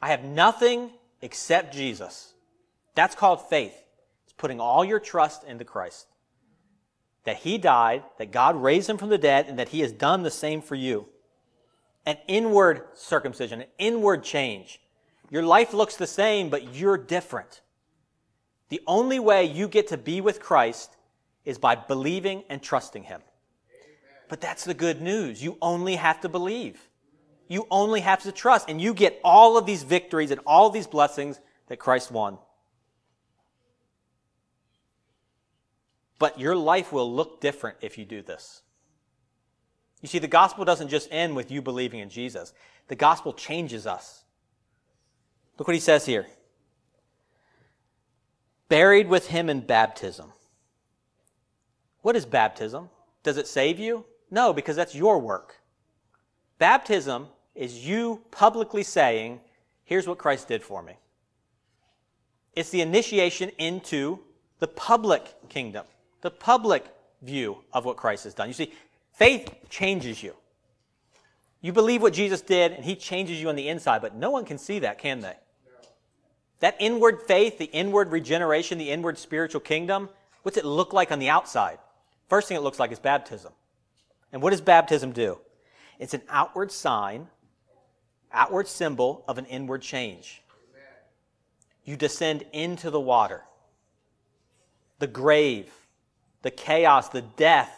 I 0.00 0.08
have 0.08 0.24
nothing 0.24 0.90
except 1.22 1.74
Jesus. 1.74 2.34
That's 2.94 3.14
called 3.14 3.48
faith. 3.48 3.74
It's 4.24 4.32
putting 4.34 4.60
all 4.60 4.84
your 4.84 5.00
trust 5.00 5.44
into 5.44 5.64
Christ. 5.64 6.06
That 7.24 7.38
He 7.38 7.58
died, 7.58 8.02
that 8.18 8.32
God 8.32 8.62
raised 8.62 8.88
Him 8.88 8.98
from 8.98 9.08
the 9.08 9.18
dead, 9.18 9.46
and 9.48 9.58
that 9.58 9.70
He 9.70 9.80
has 9.80 9.92
done 9.92 10.22
the 10.22 10.30
same 10.30 10.62
for 10.62 10.74
you. 10.74 11.06
An 12.06 12.16
inward 12.26 12.82
circumcision, 12.94 13.60
an 13.60 13.68
inward 13.78 14.24
change. 14.24 14.80
Your 15.30 15.42
life 15.42 15.74
looks 15.74 15.96
the 15.96 16.06
same, 16.06 16.48
but 16.48 16.74
you're 16.74 16.96
different. 16.96 17.60
The 18.68 18.80
only 18.86 19.18
way 19.18 19.44
you 19.44 19.68
get 19.68 19.88
to 19.88 19.98
be 19.98 20.20
with 20.20 20.40
Christ 20.40 20.96
is 21.44 21.58
by 21.58 21.74
believing 21.74 22.44
and 22.48 22.62
trusting 22.62 23.04
Him. 23.04 23.20
But 24.28 24.40
that's 24.40 24.64
the 24.64 24.74
good 24.74 25.00
news. 25.00 25.42
You 25.42 25.56
only 25.62 25.96
have 25.96 26.20
to 26.20 26.28
believe. 26.28 26.80
You 27.48 27.66
only 27.70 28.00
have 28.00 28.22
to 28.24 28.32
trust, 28.32 28.68
and 28.68 28.80
you 28.80 28.92
get 28.92 29.18
all 29.24 29.56
of 29.56 29.64
these 29.64 29.82
victories 29.82 30.30
and 30.30 30.40
all 30.46 30.68
these 30.68 30.86
blessings 30.86 31.40
that 31.68 31.78
Christ 31.78 32.10
won. 32.10 32.38
But 36.18 36.38
your 36.38 36.56
life 36.56 36.92
will 36.92 37.10
look 37.12 37.40
different 37.40 37.78
if 37.80 37.96
you 37.96 38.04
do 38.04 38.22
this. 38.22 38.62
You 40.02 40.08
see, 40.08 40.18
the 40.18 40.28
gospel 40.28 40.64
doesn't 40.64 40.88
just 40.88 41.08
end 41.10 41.34
with 41.34 41.50
you 41.50 41.62
believing 41.62 42.00
in 42.00 42.10
Jesus, 42.10 42.52
the 42.88 42.96
gospel 42.96 43.32
changes 43.32 43.86
us. 43.86 44.24
Look 45.58 45.66
what 45.66 45.74
he 45.74 45.80
says 45.80 46.06
here 46.06 46.26
buried 48.68 49.08
with 49.08 49.28
him 49.28 49.48
in 49.48 49.60
baptism. 49.60 50.32
What 52.02 52.16
is 52.16 52.26
baptism? 52.26 52.90
Does 53.22 53.38
it 53.38 53.46
save 53.46 53.78
you? 53.78 54.04
No, 54.30 54.52
because 54.52 54.76
that's 54.76 54.94
your 54.94 55.18
work. 55.18 55.56
Baptism 56.58 57.28
is 57.54 57.86
you 57.86 58.22
publicly 58.30 58.82
saying, 58.82 59.40
Here's 59.84 60.06
what 60.06 60.18
Christ 60.18 60.48
did 60.48 60.62
for 60.62 60.82
me. 60.82 60.98
It's 62.54 62.68
the 62.68 62.82
initiation 62.82 63.50
into 63.56 64.18
the 64.58 64.68
public 64.68 65.34
kingdom, 65.48 65.86
the 66.20 66.30
public 66.30 66.84
view 67.22 67.58
of 67.72 67.84
what 67.84 67.96
Christ 67.96 68.24
has 68.24 68.34
done. 68.34 68.48
You 68.48 68.54
see, 68.54 68.72
faith 69.12 69.54
changes 69.70 70.22
you. 70.22 70.34
You 71.60 71.72
believe 71.72 72.02
what 72.02 72.12
Jesus 72.12 72.40
did, 72.40 72.72
and 72.72 72.84
he 72.84 72.94
changes 72.94 73.40
you 73.40 73.48
on 73.48 73.56
the 73.56 73.68
inside, 73.68 74.02
but 74.02 74.14
no 74.14 74.30
one 74.30 74.44
can 74.44 74.58
see 74.58 74.80
that, 74.80 74.98
can 74.98 75.20
they? 75.20 75.36
That 76.60 76.76
inward 76.78 77.22
faith, 77.22 77.58
the 77.58 77.66
inward 77.66 78.10
regeneration, 78.10 78.78
the 78.78 78.90
inward 78.90 79.18
spiritual 79.18 79.60
kingdom, 79.60 80.08
what's 80.42 80.58
it 80.58 80.64
look 80.64 80.92
like 80.92 81.10
on 81.12 81.18
the 81.18 81.28
outside? 81.28 81.78
First 82.28 82.48
thing 82.48 82.56
it 82.56 82.62
looks 82.62 82.78
like 82.78 82.92
is 82.92 82.98
baptism. 82.98 83.52
And 84.32 84.42
what 84.42 84.50
does 84.50 84.60
baptism 84.60 85.12
do? 85.12 85.38
It's 85.98 86.14
an 86.14 86.22
outward 86.28 86.70
sign 86.70 87.28
outward 88.32 88.68
symbol 88.68 89.24
of 89.28 89.38
an 89.38 89.46
inward 89.46 89.82
change. 89.82 90.42
You 91.84 91.96
descend 91.96 92.44
into 92.52 92.90
the 92.90 93.00
water, 93.00 93.42
the 94.98 95.06
grave, 95.06 95.72
the 96.42 96.50
chaos, 96.50 97.08
the 97.08 97.22
death 97.22 97.74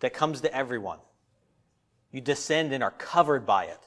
that 0.00 0.12
comes 0.12 0.42
to 0.42 0.54
everyone. 0.54 0.98
You 2.10 2.20
descend 2.20 2.72
and 2.72 2.82
are 2.82 2.90
covered 2.90 3.46
by 3.46 3.64
it, 3.64 3.80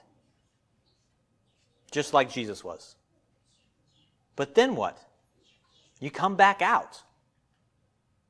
just 1.91 2.13
like 2.13 2.31
Jesus 2.31 2.63
was. 2.63 2.95
But 4.35 4.55
then 4.55 4.75
what? 4.75 4.97
You 5.99 6.09
come 6.09 6.35
back 6.35 6.61
out. 6.61 7.03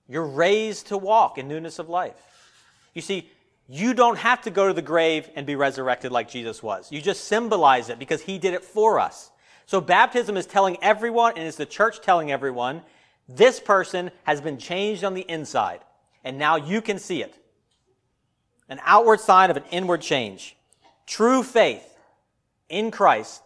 You're 0.07 0.27
raised 0.27 0.87
to 0.87 0.97
walk 0.97 1.37
in 1.37 1.47
newness 1.47 1.79
of 1.79 1.89
life. 1.89 2.34
You 2.95 3.01
see, 3.01 3.29
you 3.67 3.93
don't 3.93 4.17
have 4.17 4.41
to 4.43 4.49
go 4.49 4.67
to 4.67 4.73
the 4.73 4.81
grave 4.81 5.29
and 5.35 5.45
be 5.45 5.55
resurrected 5.55 6.11
like 6.11 6.29
Jesus 6.29 6.63
was. 6.63 6.91
You 6.91 7.01
just 7.01 7.25
symbolize 7.25 7.89
it 7.89 7.99
because 7.99 8.21
he 8.21 8.39
did 8.39 8.53
it 8.55 8.63
for 8.63 8.99
us. 8.99 9.29
So 9.67 9.81
baptism 9.81 10.37
is 10.37 10.45
telling 10.45 10.77
everyone, 10.81 11.33
and 11.35 11.47
it's 11.47 11.57
the 11.57 11.65
church 11.65 12.01
telling 12.01 12.31
everyone, 12.31 12.81
this 13.27 13.59
person 13.59 14.11
has 14.23 14.39
been 14.39 14.57
changed 14.57 15.03
on 15.03 15.15
the 15.15 15.25
inside, 15.29 15.81
and 16.23 16.37
now 16.37 16.55
you 16.55 16.81
can 16.81 16.99
see 16.99 17.21
it. 17.21 17.35
An 18.69 18.79
outward 18.83 19.19
sign 19.19 19.49
of 19.51 19.57
an 19.57 19.63
inward 19.71 20.01
change. 20.01 20.55
True 21.05 21.43
faith 21.43 21.97
in 22.69 22.91
Christ 22.91 23.41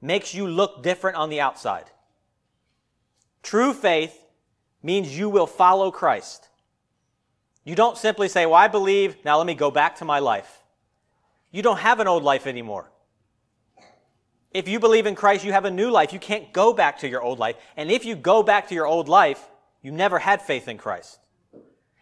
makes 0.00 0.34
you 0.34 0.46
look 0.46 0.82
different 0.82 1.16
on 1.16 1.30
the 1.30 1.40
outside. 1.40 1.86
True 3.42 3.72
faith 3.72 4.16
means 4.82 5.16
you 5.16 5.30
will 5.30 5.46
follow 5.46 5.90
Christ. 5.90 6.49
You 7.64 7.74
don't 7.74 7.96
simply 7.96 8.28
say, 8.28 8.46
Well, 8.46 8.54
I 8.54 8.68
believe, 8.68 9.16
now 9.24 9.38
let 9.38 9.46
me 9.46 9.54
go 9.54 9.70
back 9.70 9.96
to 9.96 10.04
my 10.04 10.18
life. 10.18 10.62
You 11.50 11.62
don't 11.62 11.78
have 11.78 12.00
an 12.00 12.08
old 12.08 12.22
life 12.22 12.46
anymore. 12.46 12.90
If 14.52 14.66
you 14.66 14.80
believe 14.80 15.06
in 15.06 15.14
Christ, 15.14 15.44
you 15.44 15.52
have 15.52 15.64
a 15.64 15.70
new 15.70 15.90
life. 15.90 16.12
You 16.12 16.18
can't 16.18 16.52
go 16.52 16.72
back 16.72 16.98
to 17.00 17.08
your 17.08 17.22
old 17.22 17.38
life. 17.38 17.56
And 17.76 17.90
if 17.90 18.04
you 18.04 18.16
go 18.16 18.42
back 18.42 18.68
to 18.68 18.74
your 18.74 18.86
old 18.86 19.08
life, 19.08 19.48
you 19.82 19.92
never 19.92 20.18
had 20.18 20.42
faith 20.42 20.66
in 20.66 20.76
Christ. 20.76 21.18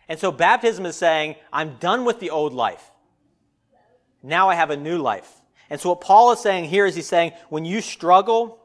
And 0.09 0.19
so 0.19 0.33
baptism 0.33 0.87
is 0.87 0.97
saying, 0.97 1.37
I'm 1.53 1.77
done 1.77 2.05
with 2.05 2.21
the 2.21 2.31
old 2.31 2.55
life. 2.55 2.91
Now 4.23 4.49
I 4.49 4.55
have 4.55 4.71
a 4.71 4.77
new 4.77 4.99
life. 4.99 5.31
And 5.69 5.79
so 5.79 5.91
what 5.91 6.01
Paul 6.01 6.33
is 6.33 6.41
saying 6.41 6.65
here 6.65 6.87
is 6.87 6.95
he's 6.95 7.07
saying, 7.07 7.33
when 7.51 7.67
you 7.67 7.83
struggle 7.83 8.59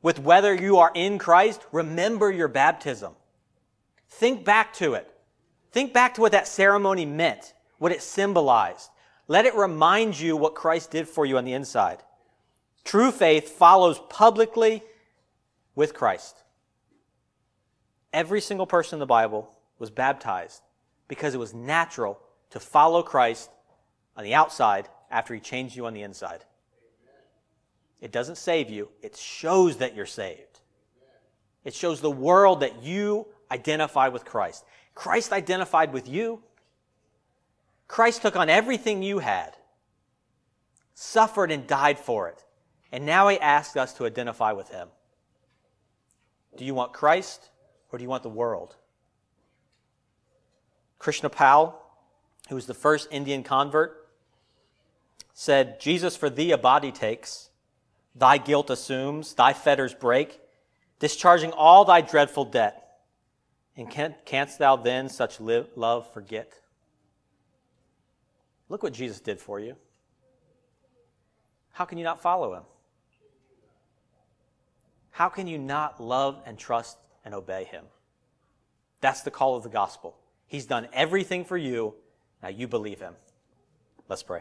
with 0.00 0.20
whether 0.20 0.54
you 0.54 0.78
are 0.78 0.92
in 0.94 1.18
Christ, 1.18 1.60
remember 1.72 2.30
your 2.30 2.48
baptism. 2.48 3.14
Think 4.08 4.44
back 4.44 4.72
to 4.74 4.94
it. 4.94 5.12
Think 5.72 5.92
back 5.92 6.14
to 6.14 6.20
what 6.20 6.32
that 6.32 6.48
ceremony 6.48 7.06
meant, 7.06 7.54
what 7.78 7.92
it 7.92 8.02
symbolized. 8.02 8.90
Let 9.26 9.44
it 9.44 9.54
remind 9.54 10.18
you 10.18 10.36
what 10.36 10.54
Christ 10.54 10.90
did 10.90 11.08
for 11.08 11.26
you 11.26 11.36
on 11.36 11.44
the 11.44 11.52
inside. 11.52 12.02
True 12.84 13.10
faith 13.10 13.50
follows 13.50 14.00
publicly 14.08 14.82
with 15.74 15.92
Christ. 15.92 16.42
Every 18.12 18.40
single 18.40 18.66
person 18.66 18.96
in 18.96 19.00
the 19.00 19.06
Bible 19.06 19.50
was 19.78 19.90
baptized 19.90 20.62
because 21.06 21.34
it 21.34 21.38
was 21.38 21.52
natural 21.52 22.18
to 22.50 22.60
follow 22.60 23.02
Christ 23.02 23.50
on 24.16 24.24
the 24.24 24.34
outside 24.34 24.88
after 25.10 25.34
he 25.34 25.40
changed 25.40 25.76
you 25.76 25.86
on 25.86 25.94
the 25.94 26.02
inside. 26.02 26.44
It 28.00 28.12
doesn't 28.12 28.36
save 28.36 28.70
you, 28.70 28.88
it 29.02 29.16
shows 29.16 29.76
that 29.78 29.94
you're 29.94 30.06
saved. 30.06 30.60
It 31.64 31.74
shows 31.74 32.00
the 32.00 32.10
world 32.10 32.60
that 32.60 32.82
you 32.82 33.26
identify 33.50 34.08
with 34.08 34.24
Christ. 34.24 34.64
Christ 34.98 35.32
identified 35.32 35.92
with 35.92 36.08
you. 36.08 36.42
Christ 37.86 38.20
took 38.20 38.34
on 38.34 38.50
everything 38.50 39.00
you 39.00 39.20
had, 39.20 39.56
suffered 40.92 41.52
and 41.52 41.68
died 41.68 42.00
for 42.00 42.28
it, 42.28 42.44
and 42.90 43.06
now 43.06 43.28
he 43.28 43.38
asks 43.38 43.76
us 43.76 43.92
to 43.94 44.06
identify 44.06 44.50
with 44.50 44.70
him. 44.70 44.88
Do 46.56 46.64
you 46.64 46.74
want 46.74 46.92
Christ 46.92 47.48
or 47.92 47.98
do 47.98 48.02
you 48.02 48.08
want 48.08 48.24
the 48.24 48.28
world? 48.28 48.74
Krishnapal, 50.98 51.74
who 52.48 52.56
was 52.56 52.66
the 52.66 52.74
first 52.74 53.06
Indian 53.12 53.44
convert, 53.44 54.08
said, 55.32 55.78
Jesus 55.78 56.16
for 56.16 56.28
thee 56.28 56.50
a 56.50 56.58
body 56.58 56.90
takes, 56.90 57.50
thy 58.16 58.36
guilt 58.36 58.68
assumes, 58.68 59.34
thy 59.34 59.52
fetters 59.52 59.94
break, 59.94 60.40
discharging 60.98 61.52
all 61.52 61.84
thy 61.84 62.00
dreadful 62.00 62.44
debt 62.44 62.87
And 63.78 63.88
can, 63.88 64.16
canst 64.24 64.58
thou 64.58 64.74
then 64.74 65.08
such 65.08 65.38
live, 65.38 65.68
love 65.76 66.12
forget? 66.12 66.52
Look 68.68 68.82
what 68.82 68.92
Jesus 68.92 69.20
did 69.20 69.40
for 69.40 69.60
you. 69.60 69.76
How 71.70 71.84
can 71.84 71.96
you 71.96 72.02
not 72.02 72.20
follow 72.20 72.54
him? 72.54 72.64
How 75.12 75.28
can 75.28 75.46
you 75.46 75.58
not 75.58 76.02
love 76.02 76.42
and 76.44 76.58
trust 76.58 76.98
and 77.24 77.34
obey 77.34 77.64
him? 77.64 77.84
That's 79.00 79.22
the 79.22 79.30
call 79.30 79.56
of 79.56 79.62
the 79.62 79.68
gospel. 79.68 80.16
He's 80.48 80.66
done 80.66 80.88
everything 80.92 81.44
for 81.44 81.56
you. 81.56 81.94
Now 82.42 82.48
you 82.48 82.66
believe 82.66 82.98
him. 82.98 83.14
Let's 84.08 84.24
pray. 84.24 84.40